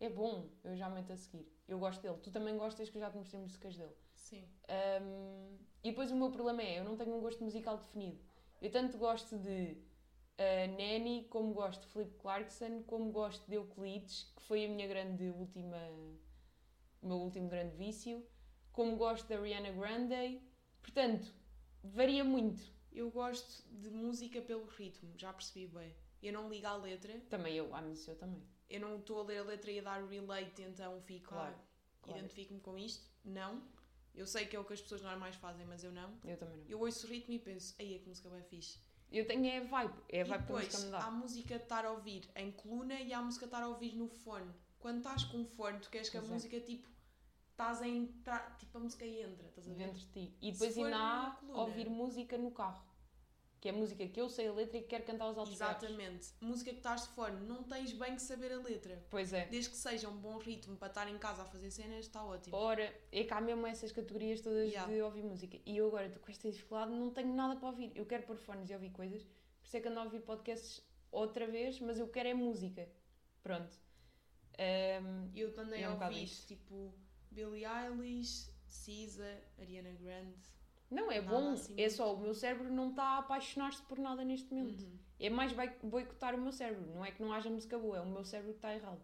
É 0.00 0.08
bom, 0.08 0.48
eu 0.64 0.74
já 0.74 0.88
meto 0.88 1.12
a 1.12 1.16
seguir. 1.18 1.46
Eu 1.68 1.78
gosto 1.78 2.00
dele. 2.00 2.16
Tu 2.22 2.30
também 2.30 2.56
gostas 2.56 2.88
que 2.88 2.96
eu 2.96 3.00
já 3.02 3.10
te 3.10 3.18
mostrei 3.18 3.42
músicas 3.42 3.76
dele. 3.76 3.92
Sim. 4.14 4.48
Um, 5.02 5.58
e 5.84 5.90
depois 5.90 6.10
o 6.10 6.16
meu 6.16 6.30
problema 6.30 6.62
é, 6.62 6.78
eu 6.78 6.84
não 6.84 6.96
tenho 6.96 7.14
um 7.14 7.20
gosto 7.20 7.44
musical 7.44 7.76
definido. 7.76 8.18
Eu 8.62 8.70
tanto 8.70 8.96
gosto 8.96 9.36
de 9.36 9.76
uh, 10.38 10.70
Nanny, 10.78 11.26
como 11.28 11.52
gosto 11.52 11.82
de 11.82 11.88
Philip 11.92 12.14
Clarkson, 12.18 12.82
como 12.84 13.10
gosto 13.12 13.46
de 13.46 13.56
Euclides, 13.56 14.32
que 14.34 14.42
foi 14.44 14.64
a 14.64 14.68
minha 14.68 14.86
grande 14.86 15.28
última, 15.30 15.76
o 17.02 17.06
meu 17.08 17.16
último 17.18 17.48
grande 17.48 17.76
vício, 17.76 18.24
como 18.72 18.96
gosto 18.96 19.26
da 19.28 19.38
Ariana 19.38 19.70
Grande. 19.72 20.40
Portanto, 20.82 21.32
varia 21.82 22.24
muito. 22.24 22.62
Eu 22.92 23.10
gosto 23.10 23.62
de 23.70 23.90
música 23.90 24.40
pelo 24.42 24.66
ritmo, 24.66 25.12
já 25.16 25.32
percebi 25.32 25.66
bem. 25.66 25.94
Eu 26.22 26.32
não 26.32 26.48
ligo 26.48 26.66
à 26.66 26.74
letra, 26.76 27.20
Também 27.28 27.54
eu, 27.54 27.72
ah, 27.74 27.80
mas 27.82 28.06
eu 28.08 28.16
também. 28.16 28.42
eu 28.68 28.80
não 28.80 28.96
estou 28.98 29.20
a 29.20 29.24
ler 29.24 29.38
a 29.38 29.44
letra 29.44 29.70
e 29.70 29.78
a 29.78 29.82
dar 29.82 30.04
relate, 30.08 30.62
então 30.62 31.00
fico, 31.02 31.28
Claro, 31.28 31.54
ah, 31.56 31.64
claro. 32.02 32.18
identifico-me 32.18 32.60
com 32.60 32.76
isto. 32.76 33.06
Não. 33.24 33.62
Eu 34.14 34.26
sei 34.26 34.46
que 34.46 34.56
é 34.56 34.58
o 34.58 34.64
que 34.64 34.72
as 34.72 34.80
pessoas 34.80 35.00
normais 35.02 35.36
fazem, 35.36 35.64
mas 35.66 35.84
eu 35.84 35.92
não. 35.92 36.12
Eu 36.24 36.36
também 36.36 36.56
não. 36.56 36.64
Eu 36.66 36.80
ouço 36.80 37.06
o 37.06 37.10
ritmo 37.10 37.34
e 37.34 37.38
penso, 37.38 37.74
aí 37.78 38.00
que 38.00 38.08
música 38.08 38.28
bem 38.30 38.42
fixe. 38.42 38.78
Eu 39.12 39.26
tenho 39.26 39.46
é 39.46 39.60
vibe, 39.60 39.94
é 40.08 40.22
a 40.22 40.24
e 40.24 40.24
vibe 40.24 40.26
que 40.28 40.32
a 40.34 40.38
depois, 40.38 40.64
música 40.66 40.84
me 40.86 40.90
dá. 40.90 40.98
há 41.04 41.10
música 41.10 41.56
de 41.56 41.62
estar 41.62 41.84
a 41.84 41.92
ouvir 41.92 42.28
em 42.34 42.50
coluna 42.50 43.00
e 43.00 43.12
há 43.12 43.22
música 43.22 43.46
de 43.46 43.48
estar 43.54 43.62
a 43.62 43.68
ouvir 43.68 43.94
no 43.94 44.08
fone. 44.08 44.52
Quando 44.78 44.98
estás 44.98 45.24
com 45.24 45.44
fone, 45.44 45.78
tu 45.80 45.90
queres 45.90 46.08
que 46.08 46.16
a 46.16 46.20
Pois 46.20 46.30
é. 46.30 46.34
música, 46.34 46.60
tipo, 46.60 46.88
estás 47.50 47.82
a 47.82 47.88
entrar, 47.88 48.56
tipo, 48.58 48.78
a 48.78 48.80
música 48.80 49.04
entra, 49.04 49.48
estás 49.48 49.66
a 49.66 49.70
ver? 49.72 49.76
dentro 49.86 49.98
de 50.00 50.06
ti. 50.06 50.36
E 50.40 50.52
depois 50.52 50.78
ainda 50.78 50.96
há 50.96 51.30
coluna. 51.32 51.58
ouvir 51.60 51.88
música 51.90 52.38
no 52.38 52.50
carro. 52.50 52.86
Que 53.60 53.70
é 53.70 53.72
música 53.72 54.06
que 54.06 54.20
eu 54.20 54.28
sei 54.28 54.46
a 54.46 54.52
letra 54.52 54.78
e 54.78 54.82
que 54.82 54.86
quero 54.86 55.02
cantar 55.02 55.24
aos 55.24 55.36
altos. 55.36 55.52
Exatamente. 55.54 56.28
Música 56.40 56.70
que 56.70 56.76
estás 56.76 57.02
de 57.02 57.08
fone, 57.08 57.44
não 57.44 57.64
tens 57.64 57.92
bem 57.92 58.14
que 58.14 58.22
saber 58.22 58.52
a 58.52 58.58
letra. 58.58 59.04
Pois 59.10 59.32
é. 59.32 59.46
Desde 59.46 59.70
que 59.70 59.76
seja 59.76 60.08
um 60.08 60.16
bom 60.16 60.38
ritmo 60.38 60.76
para 60.76 60.86
estar 60.86 61.08
em 61.08 61.18
casa 61.18 61.42
a 61.42 61.44
fazer 61.44 61.68
cenas, 61.72 62.04
está 62.04 62.24
ótimo. 62.24 62.56
Ora, 62.56 62.84
é 63.10 63.24
que 63.24 63.34
há 63.34 63.40
mesmo 63.40 63.66
essas 63.66 63.90
categorias 63.90 64.40
todas 64.40 64.68
Yeah. 64.70 64.92
de 64.92 65.02
ouvir 65.02 65.24
música. 65.24 65.58
E 65.66 65.76
eu 65.76 65.88
agora 65.88 66.08
com 66.08 66.30
esta 66.30 66.48
dificuldade, 66.48 66.92
não 66.92 67.10
tenho 67.10 67.34
nada 67.34 67.56
para 67.56 67.68
ouvir. 67.68 67.90
Eu 67.96 68.06
quero 68.06 68.22
pôr 68.22 68.36
fones 68.36 68.70
e 68.70 68.74
ouvir 68.74 68.90
coisas. 68.90 69.24
Por 69.24 69.66
isso 69.66 69.76
é 69.76 69.80
que 69.80 69.88
ando 69.88 69.98
a 69.98 70.04
ouvir 70.04 70.20
podcasts 70.20 70.80
outra 71.10 71.44
vez, 71.48 71.80
mas 71.80 71.98
eu 71.98 72.06
quero 72.06 72.28
é 72.28 72.34
música. 72.34 72.88
Pronto. 73.42 73.74
Ahm, 74.58 75.30
Eu 75.34 75.48
andei 75.60 75.82
É 75.82 75.88
um 75.90 76.10
isto. 76.10 76.46
tipo 76.48 76.92
Billie 77.30 77.64
Eilish, 77.64 78.50
Cisa, 78.66 79.40
Ariana 79.58 79.92
Grande. 79.92 80.34
não, 80.90 81.10
é 81.12 81.20
bom. 81.20 81.52
assim 81.52 81.72
é 81.74 81.76
muito. 81.82 81.92
só 81.92 82.14
o 82.14 82.18
meu 82.20 82.34
cérebro 82.34 82.70
não 82.72 82.90
está 82.90 83.02
a 83.04 83.18
apaixonar-se 83.18 83.82
por 83.82 83.98
nada 83.98 84.24
neste 84.24 84.52
momento. 84.52 84.82
Uhum. 84.82 84.98
É 85.20 85.30
mais 85.30 85.52
boi- 85.52 85.76
boicotar 85.82 86.34
o 86.34 86.40
meu 86.40 86.52
cérebro. 86.52 86.86
Não 86.94 87.04
é 87.04 87.10
que 87.12 87.22
não 87.22 87.32
haja 87.32 87.48
música 87.50 87.78
boa, 87.78 87.96
é 87.98 88.00
o 88.00 88.06
meu 88.06 88.24
cérebro 88.24 88.52
que 88.52 88.58
está 88.58 88.74
errado. 88.74 89.02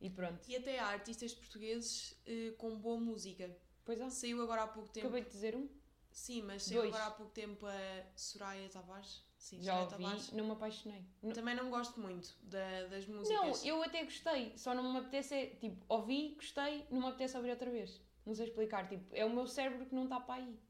E 0.00 0.08
pronto. 0.10 0.48
E 0.48 0.56
até 0.56 0.78
há 0.78 0.86
artistas 0.86 1.34
portugueses 1.34 2.18
eh, 2.26 2.52
com 2.58 2.76
boa 2.76 2.98
música. 2.98 3.54
Pois 3.84 4.00
é. 4.00 4.08
Saiu 4.08 4.42
agora 4.42 4.62
há 4.62 4.66
pouco 4.68 4.88
tempo. 4.88 5.06
Acabei 5.08 5.24
de 5.24 5.30
dizer 5.30 5.54
um. 5.54 5.68
Sim, 6.10 6.42
mas 6.42 6.62
saiu 6.64 6.82
Dois. 6.82 6.94
agora 6.94 7.08
há 7.08 7.10
pouco 7.12 7.32
tempo 7.32 7.66
a 7.66 8.04
Soraya 8.16 8.68
Tavares. 8.68 9.22
Sim, 9.40 9.62
Já 9.62 9.80
ouvi, 9.80 9.90
Tavares. 9.96 10.32
não 10.32 10.44
me 10.44 10.50
apaixonei. 10.52 11.02
Não- 11.22 11.32
Também 11.32 11.54
não 11.54 11.70
gosto 11.70 11.98
muito 11.98 12.36
da- 12.42 12.86
das 12.88 13.08
Não, 13.08 13.16
músicas. 13.20 13.64
eu 13.64 13.82
até 13.82 14.04
gostei, 14.04 14.56
só 14.58 14.74
não 14.74 14.92
me 14.92 14.98
apetece, 14.98 15.34
é, 15.34 15.46
tipo, 15.56 15.82
ouvi, 15.88 16.34
gostei, 16.34 16.86
não 16.90 17.00
me 17.00 17.06
apetece 17.08 17.36
ouvir 17.38 17.48
outra 17.50 17.70
vez. 17.70 18.00
Não 18.26 18.34
sei 18.34 18.46
explicar, 18.46 18.86
tipo, 18.86 19.06
é 19.16 19.24
o 19.24 19.30
meu 19.30 19.46
cérebro 19.46 19.86
que 19.86 19.94
não 19.94 20.04
está 20.04 20.20
para 20.20 20.34
aí. 20.42 20.60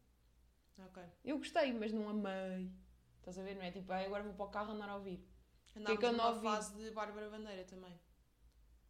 Ok. 0.78 1.02
Eu 1.24 1.38
gostei, 1.38 1.72
mas 1.72 1.92
não 1.92 2.08
amei. 2.08 2.70
Estás 3.18 3.36
a 3.38 3.42
ver? 3.42 3.56
Não 3.56 3.62
é 3.62 3.72
tipo, 3.72 3.92
"Ai, 3.92 4.06
agora 4.06 4.22
vou 4.22 4.34
para 4.34 4.46
o 4.46 4.50
carro 4.50 4.72
andar 4.72 4.88
a 4.88 4.94
ouvir. 4.96 5.20
Andámos 5.76 5.98
que 6.00 6.06
ando 6.06 6.22
a 6.22 6.30
numa 6.30 6.40
fase 6.40 6.74
de 6.76 6.90
Bárbara 6.92 7.28
Bandeira 7.28 7.64
também. 7.64 7.98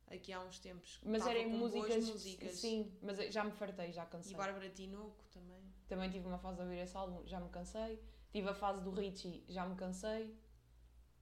Aqui 0.08 0.30
há 0.32 0.40
uns 0.40 0.58
tempos. 0.58 1.00
Mas 1.04 1.26
eram 1.26 1.48
músicas, 1.48 2.04
músicas. 2.04 2.54
Sim, 2.56 2.92
mas 3.00 3.16
já 3.32 3.42
me 3.44 3.52
fartei, 3.52 3.92
já 3.92 4.04
cansei. 4.04 4.34
E 4.34 4.36
Bárbara 4.36 4.68
Tinoco 4.68 5.24
também. 5.32 5.62
Também 5.88 6.10
tive 6.10 6.26
uma 6.26 6.38
fase 6.38 6.56
de 6.58 6.62
ouvir 6.64 6.78
esse 6.80 6.96
álbum, 6.96 7.26
já 7.26 7.40
me 7.40 7.48
cansei. 7.48 7.98
Tive 8.32 8.48
a 8.48 8.54
fase 8.54 8.82
do 8.82 8.90
Richie, 8.90 9.44
já 9.48 9.66
me 9.66 9.74
cansei. 9.76 10.36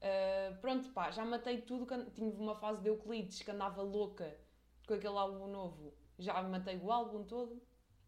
Ah, 0.01 0.57
pronto, 0.61 0.91
pá, 0.91 1.11
já 1.11 1.25
matei 1.25 1.63
tudo. 1.63 1.87
Tive 2.13 2.27
uma 2.27 2.55
fase 2.55 2.83
de 2.83 2.89
Euclides 2.89 3.43
que 3.43 3.51
andava 3.51 3.83
louca 3.83 4.39
com 4.87 4.95
aquele 4.95 5.17
álbum 5.17 5.49
novo. 5.49 5.95
Já 6.19 6.43
matei 6.43 6.77
o 6.79 6.91
álbum 6.91 7.25
todo. 7.25 7.63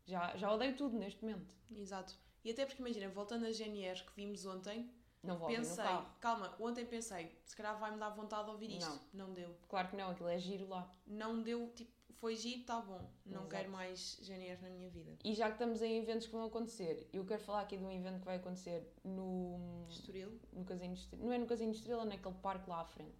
Já, 0.07 0.37
já 0.37 0.53
odeio 0.53 0.77
tudo 0.77 0.99
neste 0.99 1.23
momento. 1.23 1.55
Exato. 1.71 2.15
E 2.45 2.51
até 2.51 2.65
porque 2.65 2.83
imagina, 2.83 3.09
voltando 3.09 3.47
a 3.47 3.53
GNR 3.53 4.03
que 4.05 4.13
vimos 4.17 4.47
ontem, 4.47 4.91
Não 5.23 5.37
vou 5.37 5.49
pensei, 5.49 5.85
calma, 6.21 6.57
ontem 6.59 6.87
pensei, 6.87 7.39
se 7.45 7.55
calhar 7.55 7.79
vai-me 7.79 7.99
dar 7.99 8.09
vontade 8.11 8.45
de 8.45 8.51
ouvir 8.51 8.71
isto. 8.79 9.01
Não. 9.13 9.33
deu. 9.33 9.55
Claro 9.69 9.89
que 9.89 9.97
não, 9.97 10.11
aquilo 10.11 10.29
é 10.29 10.39
giro 10.39 10.67
lá. 10.67 10.91
Não 11.07 11.43
deu, 11.43 11.71
tipo, 11.75 11.93
foi 12.21 12.37
giro, 12.37 12.63
tá 12.65 12.81
bom. 12.81 13.11
Não 13.25 13.41
Exato. 13.41 13.49
quero 13.49 13.71
mais 13.71 14.19
GNR 14.23 14.61
na 14.63 14.69
minha 14.69 14.91
vida. 14.91 15.17
E 15.25 15.35
já 15.35 15.47
que 15.47 15.55
estamos 15.55 15.81
em 15.81 15.99
eventos 15.99 16.27
que 16.27 16.33
vão 16.33 16.45
acontecer, 16.45 17.09
eu 17.13 17.25
quero 17.25 17.43
falar 17.43 17.63
aqui 17.63 17.77
de 17.77 17.85
um 17.85 17.91
evento 17.91 18.19
que 18.21 18.27
vai 18.27 18.37
acontecer 18.37 18.87
no, 19.03 19.87
Estoril. 19.89 20.39
no 20.53 20.65
Casino 20.65 20.93
Industrial. 20.93 21.23
Não 21.25 21.33
é 21.33 21.39
no 21.39 21.47
Casino 21.47 21.71
Industrial, 21.71 22.03
é 22.03 22.05
naquele 22.05 22.35
parque 22.37 22.69
lá 22.69 22.81
à 22.83 22.85
frente. 22.85 23.17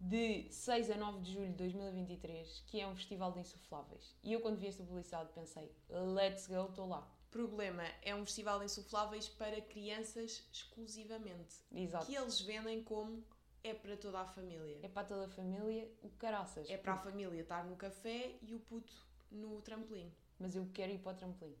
de 0.00 0.48
6 0.50 0.90
a 0.90 0.96
9 0.96 1.20
de 1.20 1.32
julho 1.32 1.50
de 1.50 1.56
2023, 1.58 2.64
que 2.66 2.80
é 2.80 2.88
um 2.88 2.96
festival 2.96 3.30
de 3.32 3.38
insufláveis. 3.40 4.16
E 4.24 4.32
eu, 4.32 4.40
quando 4.40 4.58
vi 4.58 4.66
esta 4.66 4.82
publicidade, 4.82 5.30
pensei: 5.32 5.70
let's 5.88 6.48
go, 6.48 6.66
estou 6.68 6.88
lá. 6.88 7.08
Problema, 7.30 7.84
é 8.02 8.14
um 8.14 8.26
festival 8.26 8.58
de 8.58 8.66
insufláveis 8.66 9.28
para 9.28 9.60
crianças 9.62 10.46
exclusivamente. 10.52 11.54
Exato. 11.72 12.04
Que 12.06 12.14
eles 12.14 12.40
vendem 12.40 12.82
como 12.82 13.24
é 13.64 13.74
para 13.74 13.96
toda 13.96 14.20
a 14.20 14.26
família. 14.26 14.78
É 14.82 14.88
para 14.88 15.06
toda 15.06 15.26
a 15.26 15.28
família, 15.28 15.90
o 16.02 16.08
caraças. 16.10 16.68
É 16.68 16.76
para 16.76 16.94
a 16.94 16.98
família 16.98 17.40
estar 17.40 17.64
no 17.64 17.76
café 17.76 18.36
e 18.42 18.54
o 18.54 18.60
puto 18.60 18.92
no 19.30 19.60
trampolim. 19.62 20.12
Mas 20.38 20.54
eu 20.56 20.68
quero 20.72 20.92
ir 20.92 20.98
para 20.98 21.12
o 21.12 21.14
trampolim. 21.16 21.56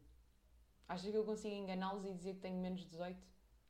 Achas 0.88 1.10
que 1.10 1.16
eu 1.16 1.24
consigo 1.24 1.54
enganá-los 1.54 2.04
e 2.04 2.12
dizer 2.12 2.34
que 2.34 2.40
tenho 2.40 2.60
menos 2.60 2.80
de 2.80 2.88
18? 2.88 3.18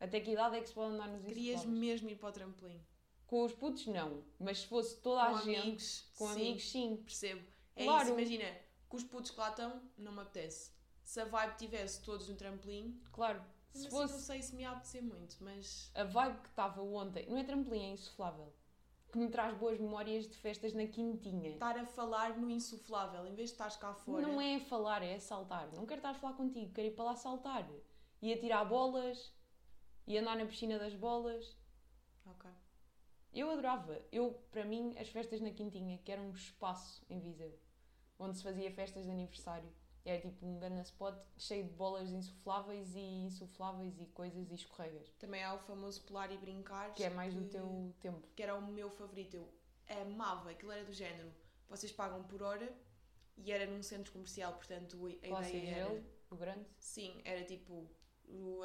Até 0.01 0.21
que 0.21 0.33
idade 0.33 0.57
é 0.57 0.61
que 0.61 0.69
se 0.69 0.75
pode 0.75 0.95
andar 0.95 1.09
nos 1.09 1.25
Querias 1.25 1.65
mesmo 1.65 2.09
ir 2.11 2.17
para 2.17 2.31
o 2.31 2.33
trampolim. 2.33 2.81
Com 3.27 3.45
os 3.45 3.53
putos, 3.53 3.87
não. 3.87 4.25
Mas 4.39 4.61
se 4.61 4.67
fosse 4.67 5.01
toda 5.01 5.25
com 5.31 5.37
a 5.37 5.41
gente, 5.41 5.61
amigos, 5.61 6.13
com 6.19 6.27
sim, 6.27 6.33
amigos, 6.33 6.71
sim. 6.71 6.97
Percebo. 6.97 7.47
É 7.77 7.85
Claro. 7.85 8.03
isso, 8.05 8.13
imagina, 8.19 8.59
com 8.89 8.97
os 8.97 9.05
putos 9.05 9.31
que 9.31 9.39
lá 9.39 9.51
estão, 9.51 9.83
não 9.97 10.13
me 10.13 10.21
apetece. 10.21 10.71
Se 11.13 11.21
a 11.21 11.27
vibe 11.27 11.57
tivesse 11.59 12.01
todos 12.01 12.27
no 12.27 12.35
trampolim, 12.35 12.99
Claro. 13.13 13.45
Se 13.71 13.87
assim, 13.87 13.91
fosse 13.91 14.15
não 14.15 14.21
sei 14.21 14.43
se 14.43 14.57
me 14.57 14.63
ia 14.63 14.71
apetecer 14.71 15.03
muito, 15.03 15.37
mas 15.41 15.91
a 15.95 16.05
vibe 16.05 16.41
que 16.41 16.49
estava 16.49 16.81
ontem, 16.81 17.27
não 17.29 17.37
é 17.37 17.45
trampolim, 17.45 17.83
é 17.83 17.89
insuflável. 17.91 18.51
Que 19.11 19.19
me 19.19 19.29
traz 19.29 19.55
boas 19.59 19.79
memórias 19.79 20.27
de 20.27 20.35
festas 20.35 20.73
na 20.73 20.87
quintinha. 20.87 21.51
estar 21.51 21.77
a 21.77 21.85
falar 21.85 22.39
no 22.39 22.49
insuflável, 22.49 23.27
em 23.27 23.35
vez 23.35 23.51
de 23.51 23.57
estares 23.57 23.77
cá 23.77 23.93
fora. 23.93 24.27
Não 24.27 24.41
é 24.41 24.59
falar, 24.59 25.03
é 25.03 25.19
saltar. 25.19 25.71
Não 25.75 25.85
quero 25.85 25.99
estar 25.99 26.13
a 26.13 26.15
falar 26.15 26.33
contigo, 26.33 26.73
quero 26.73 26.89
ir 26.89 26.93
para 26.93 27.05
lá 27.05 27.15
saltar. 27.15 27.69
E 28.23 28.35
tirar 28.37 28.65
bolas, 28.65 29.35
e 30.07 30.17
andar 30.17 30.35
na 30.35 30.47
piscina 30.47 30.79
das 30.79 30.95
bolas. 30.95 31.55
Ok. 32.25 32.51
Eu 33.35 33.51
adorava. 33.51 34.01
Eu, 34.11 34.43
para 34.51 34.65
mim, 34.65 34.97
as 34.97 35.11
festas 35.11 35.43
na 35.43 35.51
Quintinha, 35.51 35.99
que 35.99 36.11
era 36.11 36.23
um 36.23 36.31
espaço 36.31 37.05
em 37.11 37.21
Viseu, 37.21 37.55
onde 38.19 38.39
se 38.39 38.43
fazia 38.43 38.71
festas 38.73 39.05
de 39.05 39.11
aniversário. 39.11 39.71
Era 40.05 40.21
tipo 40.21 40.45
um 40.45 40.59
grande 40.59 40.81
spot 40.83 41.15
cheio 41.37 41.65
de 41.65 41.71
bolas 41.75 42.11
insufláveis 42.11 42.95
e 42.97 43.01
insufláveis 43.01 44.01
e 44.01 44.07
coisas 44.07 44.51
e 44.51 44.55
escorregas. 44.55 45.09
Também 45.19 45.45
há 45.45 45.55
o 45.55 45.59
famoso 45.61 46.03
pular 46.03 46.31
e 46.33 46.37
brincar. 46.39 46.93
Que 46.93 47.05
é 47.05 47.11
mais 47.11 47.33
do 47.35 47.45
teu 47.49 47.95
tempo. 48.01 48.27
Que 48.35 48.43
era 48.43 48.55
o 48.57 48.63
meu 48.67 48.91
favorito. 48.91 49.37
Eu 49.37 50.03
amava, 50.03 50.51
aquilo 50.51 50.73
era 50.73 50.85
do 50.85 50.93
género. 50.93 51.33
Vocês 51.69 51.93
pagam 51.93 52.25
por 52.25 52.43
hora 52.43 52.73
e 53.37 53.53
era 53.53 53.65
num 53.71 53.83
centro 53.83 54.13
comercial, 54.13 54.55
portanto 54.55 55.07
a 55.07 55.11
ideia 55.11 55.35
era. 55.71 55.87
gelo, 55.89 56.05
o 56.31 56.37
grande. 56.37 56.67
Sim, 56.81 57.21
era 57.25 57.45
tipo 57.45 57.89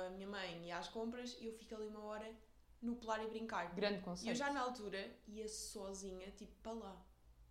a 0.05 0.09
minha 0.11 0.27
mãe 0.27 0.65
ia 0.65 0.77
às 0.77 0.87
compras 0.87 1.37
e 1.39 1.45
eu 1.47 1.53
fico 1.53 1.75
ali 1.75 1.87
uma 1.87 2.01
hora 2.03 2.33
no 2.81 2.95
pular 2.95 3.23
e 3.23 3.27
brincar. 3.29 3.73
Grande 3.75 3.95
E 3.95 3.99
eu 3.99 4.03
conceito. 4.03 4.35
já 4.37 4.51
na 4.51 4.61
altura 4.61 5.13
ia 5.27 5.47
sozinha, 5.47 6.31
tipo, 6.31 6.53
para 6.63 6.71
lá. 6.73 7.05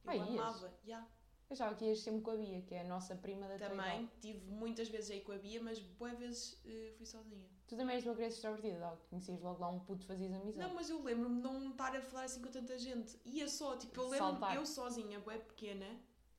Eu 0.05 0.11
Ah, 0.23 0.25
amava, 0.25 0.73
já. 0.85 1.07
Eu 1.49 1.55
achava 1.55 1.77
que 1.77 1.85
ias 1.85 2.01
sempre 2.01 2.23
com 2.23 2.31
a 2.33 2.37
Bia, 2.37 2.61
que 2.63 2.75
é 2.75 2.81
a 2.81 2.85
nossa 2.85 3.15
prima 3.15 3.47
da 3.47 3.57
Também 3.57 4.11
tive 4.21 4.41
muitas 4.51 4.89
vezes 4.89 5.11
aí 5.13 5.21
com 5.21 5.31
a 5.33 5.39
Bia, 5.39 5.63
mas 5.63 5.79
boas 5.79 6.19
vezes 6.19 6.61
eh, 6.65 6.93
fui 6.97 7.07
sozinha. 7.07 7.47
Tu 7.69 7.77
também 7.77 7.95
és 7.95 8.05
uma 8.05 8.15
criança 8.15 8.35
extrovertida, 8.37 8.79
Dal. 8.81 8.99
Conhecias 9.09 9.41
logo 9.41 9.61
lá 9.61 9.69
um 9.69 9.79
puto, 9.79 10.05
fazias 10.05 10.33
amizade. 10.33 10.67
Não, 10.67 10.75
mas 10.75 10.91
eu 10.91 11.01
lembro-me 11.03 11.37
de 11.37 11.43
não 11.43 11.71
estar 11.71 11.95
a 11.95 12.01
falar 12.01 12.25
assim 12.25 12.43
com 12.43 12.51
tanta 12.51 12.77
gente. 12.77 13.17
Ia 13.25 13.49
só, 13.49 13.77
tipo, 13.77 14.01
eu 14.01 14.09
lembro-me, 14.09 14.57
eu 14.57 14.67
sozinha, 14.67 15.21
bué 15.21 15.39
pequena. 15.39 15.87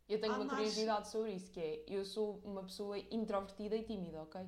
Eu 0.10 0.20
tenho 0.20 0.34
Ah, 0.34 0.38
uma 0.38 0.46
mas- 0.46 0.56
curiosidade 0.58 1.08
sobre 1.10 1.32
isso, 1.34 1.52
que 1.52 1.60
é, 1.60 1.84
eu 1.88 2.04
sou 2.04 2.39
uma 2.43 2.63
pessoa 2.63 2.98
introvertida 2.98 3.76
e 3.78 3.84
tímida, 3.84 4.22
ok? 4.24 4.41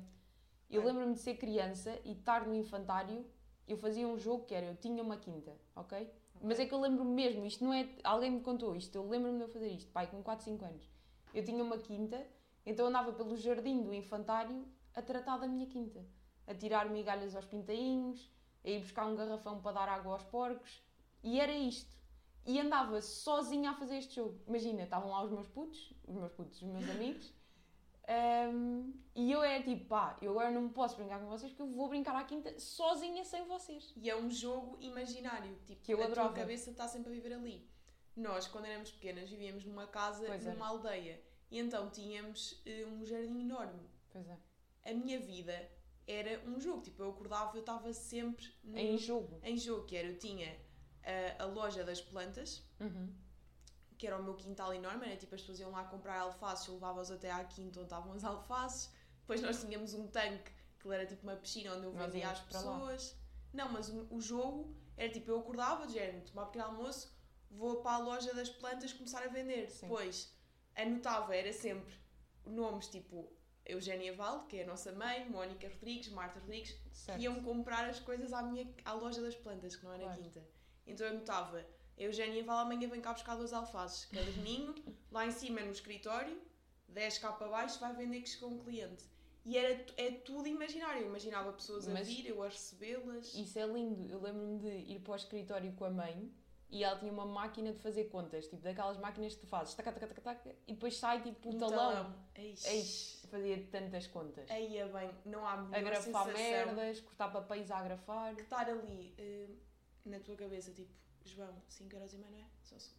Eu 0.70 0.84
lembro-me 0.84 1.14
de 1.14 1.20
ser 1.20 1.34
criança 1.36 1.98
e 2.04 2.12
estar 2.12 2.46
no 2.46 2.54
infantário, 2.54 3.26
eu 3.66 3.76
fazia 3.76 4.06
um 4.06 4.16
jogo 4.16 4.44
que 4.46 4.54
era, 4.54 4.66
eu 4.66 4.76
tinha 4.76 5.02
uma 5.02 5.16
quinta, 5.16 5.54
ok? 5.74 6.08
Mas 6.42 6.58
é 6.58 6.66
que 6.66 6.72
eu 6.72 6.80
lembro-me 6.80 7.10
mesmo, 7.10 7.44
isto 7.44 7.62
não 7.62 7.72
é, 7.72 7.86
alguém 8.02 8.30
me 8.30 8.40
contou 8.40 8.74
isto, 8.74 8.96
eu 8.96 9.06
lembro-me 9.06 9.36
de 9.36 9.44
eu 9.44 9.48
fazer 9.48 9.68
isto, 9.68 9.92
pai, 9.92 10.06
com 10.06 10.22
4, 10.22 10.44
5 10.44 10.64
anos. 10.64 10.90
Eu 11.34 11.44
tinha 11.44 11.62
uma 11.62 11.76
quinta, 11.76 12.26
então 12.64 12.86
andava 12.86 13.12
pelo 13.12 13.36
jardim 13.36 13.82
do 13.82 13.92
infantário 13.92 14.66
a 14.94 15.02
tratar 15.02 15.36
da 15.36 15.46
minha 15.46 15.66
quinta. 15.66 16.04
A 16.46 16.54
tirar 16.54 16.88
migalhas 16.88 17.36
aos 17.36 17.44
pintainhos, 17.44 18.32
a 18.64 18.70
ir 18.70 18.80
buscar 18.80 19.06
um 19.06 19.14
garrafão 19.14 19.60
para 19.60 19.72
dar 19.72 19.88
água 19.88 20.14
aos 20.14 20.24
porcos, 20.24 20.82
e 21.22 21.38
era 21.38 21.52
isto. 21.52 21.94
E 22.46 22.58
andava 22.58 23.00
sozinha 23.02 23.70
a 23.70 23.74
fazer 23.74 23.98
este 23.98 24.16
jogo. 24.16 24.40
Imagina, 24.48 24.82
estavam 24.82 25.10
lá 25.10 25.22
os 25.22 25.30
meus 25.30 25.46
putos, 25.46 25.92
os 26.08 26.14
meus 26.14 26.32
putos, 26.32 26.62
os 26.62 26.68
meus 26.68 26.88
amigos, 26.88 27.32
Ahm, 28.12 28.92
e 29.14 29.30
eu 29.30 29.40
era 29.42 29.62
tipo, 29.62 29.84
pá, 29.86 30.16
eu 30.20 30.32
agora 30.32 30.50
não 30.50 30.68
posso 30.68 30.96
brincar 30.96 31.20
com 31.20 31.26
vocês 31.28 31.52
porque 31.52 31.62
eu 31.62 31.70
vou 31.70 31.88
brincar 31.88 32.16
à 32.16 32.24
quinta 32.24 32.58
sozinha 32.58 33.24
sem 33.24 33.44
vocês. 33.46 33.92
E 33.96 34.10
é 34.10 34.16
um 34.16 34.28
jogo 34.28 34.76
imaginário, 34.80 35.56
tipo, 35.64 35.82
Que 35.82 35.94
eu 35.94 36.00
a 36.02 36.06
adorava. 36.06 36.30
tua 36.30 36.38
cabeça 36.38 36.70
está 36.70 36.88
sempre 36.88 37.10
a 37.10 37.14
viver 37.14 37.32
ali. 37.34 37.68
Nós, 38.16 38.48
quando 38.48 38.64
éramos 38.64 38.90
pequenas, 38.90 39.30
vivíamos 39.30 39.64
numa 39.64 39.86
casa, 39.86 40.24
Pois 40.26 40.44
é. 40.44 40.52
numa 40.52 40.66
aldeia. 40.66 41.22
E 41.50 41.58
então 41.58 41.88
tínhamos 41.90 42.60
eh, 42.66 42.84
um 42.86 43.04
jardim 43.04 43.40
enorme. 43.42 43.88
Pois 44.10 44.26
é. 44.28 44.36
A 44.84 44.92
minha 44.94 45.18
vida 45.20 45.70
era 46.06 46.42
um 46.48 46.58
jogo. 46.58 46.82
Tipo, 46.82 47.02
eu 47.04 47.10
acordava, 47.10 47.56
eu 47.56 47.60
estava 47.60 47.92
sempre 47.92 48.46
Em 48.74 48.98
jogo. 48.98 49.38
em 49.44 49.56
jogo, 49.56 49.84
que 49.86 49.96
era, 49.96 50.08
eu 50.08 50.18
tinha 50.18 50.56
ah, 51.04 51.44
a 51.44 51.46
loja 51.46 51.84
das 51.84 52.00
plantas, 52.00 52.68
Uhum. 52.80 53.12
Que 54.00 54.06
era 54.06 54.16
o 54.18 54.22
meu 54.22 54.34
quintal 54.34 54.72
enorme, 54.72 55.04
era 55.06 55.14
tipo 55.16 55.34
as 55.34 55.42
pessoas 55.42 55.60
iam 55.60 55.70
lá 55.70 55.84
comprar 55.84 56.18
alfaces, 56.20 56.66
eu 56.68 56.74
levava-os 56.74 57.10
até 57.10 57.30
à 57.30 57.44
quinta 57.44 57.80
onde 57.80 57.86
estavam 57.86 58.14
as 58.14 58.24
alfaces. 58.24 58.90
Depois 59.20 59.42
nós 59.42 59.60
tínhamos 59.60 59.92
um 59.92 60.06
tanque, 60.08 60.50
que 60.78 60.90
era 60.90 61.04
tipo 61.04 61.22
uma 61.22 61.36
piscina 61.36 61.74
onde 61.74 61.84
eu 61.84 61.92
Nós 61.92 62.10
vendia 62.10 62.30
às 62.30 62.40
para 62.40 62.60
lá. 62.62 62.78
pessoas. 62.78 63.16
Não, 63.52 63.68
mas 63.70 63.90
o, 63.90 64.06
o 64.10 64.18
jogo 64.18 64.74
era 64.96 65.12
tipo, 65.12 65.30
eu 65.30 65.40
acordava, 65.40 65.86
de 65.86 65.92
género, 65.92 66.24
tomar 66.24 66.46
pequeno 66.46 66.64
almoço, 66.64 67.14
vou 67.50 67.82
para 67.82 67.92
a 67.96 67.98
loja 67.98 68.32
das 68.32 68.48
plantas 68.48 68.90
começar 68.94 69.22
a 69.22 69.28
vender. 69.28 69.68
Sim. 69.68 69.82
Depois 69.86 70.34
anotava, 70.74 71.36
era 71.36 71.52
sempre 71.52 71.94
nomes 72.46 72.88
tipo 72.88 73.30
Eugénia 73.66 74.14
Valde, 74.16 74.46
que 74.46 74.56
é 74.60 74.62
a 74.64 74.66
nossa 74.66 74.92
mãe, 74.92 75.28
Mónica 75.28 75.68
Rodrigues, 75.68 76.08
Marta 76.08 76.40
Rodrigues, 76.40 76.74
Certo. 76.90 77.20
iam 77.20 77.42
comprar 77.42 77.84
as 77.90 78.00
coisas 78.00 78.32
à, 78.32 78.42
minha, 78.42 78.66
à 78.82 78.94
loja 78.94 79.20
das 79.20 79.34
plantas, 79.36 79.76
que 79.76 79.84
não 79.84 79.92
era 79.92 80.04
Claro. 80.04 80.22
quinta. 80.22 80.42
Então 80.86 81.06
eu 81.06 81.14
notava, 81.14 81.62
a 82.00 82.02
Eugénia 82.02 82.42
vai 82.42 82.56
amanhã 82.58 82.88
vem 82.88 83.00
cá 83.00 83.12
buscar 83.12 83.36
duas 83.36 83.52
alfaces, 83.52 84.06
cada 84.06 84.30
domingo, 84.32 84.74
lá 85.12 85.26
em 85.26 85.30
cima 85.30 85.60
no 85.60 85.70
escritório, 85.70 86.40
10 86.88 87.18
cá 87.18 87.32
para 87.32 87.48
baixo, 87.48 87.78
vai 87.78 87.94
vender 87.94 88.22
que 88.22 88.28
chegou 88.30 88.50
um 88.50 88.58
cliente. 88.58 89.04
E 89.44 89.56
era, 89.56 89.84
é 89.96 90.10
tudo 90.10 90.46
imaginário. 90.48 91.02
Eu 91.02 91.06
imaginava 91.08 91.52
pessoas 91.52 91.88
a 91.88 91.92
Mas- 91.92 92.06
vir, 92.06 92.26
eu 92.26 92.42
a 92.42 92.48
recebê-las. 92.48 93.34
Isso 93.34 93.58
é 93.58 93.66
lindo. 93.66 94.10
Eu 94.12 94.20
lembro-me 94.20 94.58
de 94.58 94.92
ir 94.92 95.00
para 95.00 95.12
o 95.12 95.16
escritório 95.16 95.72
com 95.72 95.84
a 95.86 95.90
mãe 95.90 96.30
e 96.70 96.84
ela 96.84 96.98
tinha 96.98 97.10
uma 97.12 97.24
máquina 97.24 97.72
de 97.72 97.78
fazer 97.78 98.04
contas, 98.04 98.46
tipo 98.46 98.62
daquelas 98.62 98.96
máquinas 98.98 99.34
que 99.34 99.40
tu 99.40 99.46
fazes, 99.46 99.74
taca, 99.74 99.92
taca, 99.92 100.06
taca, 100.08 100.20
taca, 100.20 100.56
e 100.68 100.72
depois 100.74 100.96
sai 100.96 101.22
tipo 101.22 101.50
um 101.50 101.58
talão. 101.58 102.14
Eish. 102.34 102.64
Eish, 102.66 103.22
fazia 103.30 103.66
tantas 103.72 104.06
contas. 104.06 104.48
Aí 104.50 104.76
é 104.78 104.86
bem, 104.86 105.10
não 105.26 105.46
há 105.46 105.56
melhor 105.56 105.78
Agrafar 105.94 106.26
merdas, 106.32 107.00
cortar 107.00 107.28
papéis 107.32 107.70
a 107.70 107.78
agrafar. 107.78 108.34
que 108.36 108.42
estar 108.42 108.68
ali 108.68 109.14
eh, 109.18 109.48
na 110.04 110.20
tua 110.20 110.36
cabeça, 110.36 110.70
tipo, 110.72 110.92
João, 111.30 111.62
5 111.68 111.94
euros 111.94 112.12
e 112.12 112.18
meio, 112.18 112.32
não 112.32 112.38
é? 112.38 112.46
Só 112.62 112.78
se- 112.78 112.90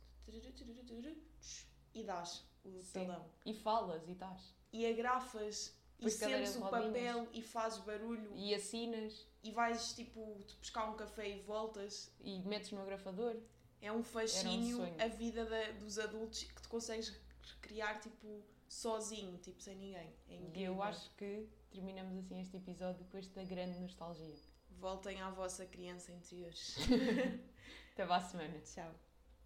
E 1.93 2.03
dás 2.03 2.45
o 2.63 2.81
Sim. 2.81 3.05
talão. 3.05 3.25
E 3.45 3.53
falas 3.53 4.07
e 4.07 4.11
estás. 4.13 4.53
e 4.71 4.85
agrafas 4.85 5.75
e 5.99 6.09
sentes 6.09 6.55
o 6.55 6.59
rodinhas. 6.61 6.85
papel 6.93 7.27
e 7.33 7.41
fazes 7.41 7.79
barulho 7.79 8.31
E 8.35 8.55
assinas 8.55 9.27
e 9.43 9.51
vais 9.51 9.93
tipo 9.93 10.41
te 10.47 10.55
buscar 10.57 10.89
um 10.89 10.95
café 10.95 11.29
e 11.29 11.41
voltas. 11.41 12.11
e 12.21 12.39
metes 12.41 12.71
no 12.71 12.81
agrafador. 12.81 13.35
É 13.81 13.91
um 13.91 14.03
fascínio 14.03 14.77
sonho. 14.77 14.95
a 15.01 15.07
vida 15.07 15.43
da- 15.45 15.71
dos 15.79 15.97
adultos 15.99 16.43
que 16.43 16.61
tu 16.61 16.69
consegues 16.69 17.13
recriar 17.55 17.99
tipo 17.99 18.43
sozinho, 18.69 19.37
tipo 19.39 19.61
sem 19.61 19.75
ninguém. 19.75 20.13
É 20.29 20.33
E 20.35 20.37
incrível. 20.37 20.73
eu 20.75 20.83
acho 20.83 21.09
que 21.15 21.47
terminamos 21.71 22.15
assim 22.17 22.39
este 22.39 22.55
episódio 22.57 23.03
com 23.05 23.17
esta 23.17 23.43
grande 23.43 23.77
nostalgia. 23.79 24.35
Voltem 24.79 25.19
à 25.21 25.29
vossa 25.31 25.65
criança 25.65 26.11
interior. 26.11 26.53
Até 27.93 28.05
para 28.05 28.17
a 28.17 28.21
semana. 28.21 28.59
Tchau. 28.61 29.10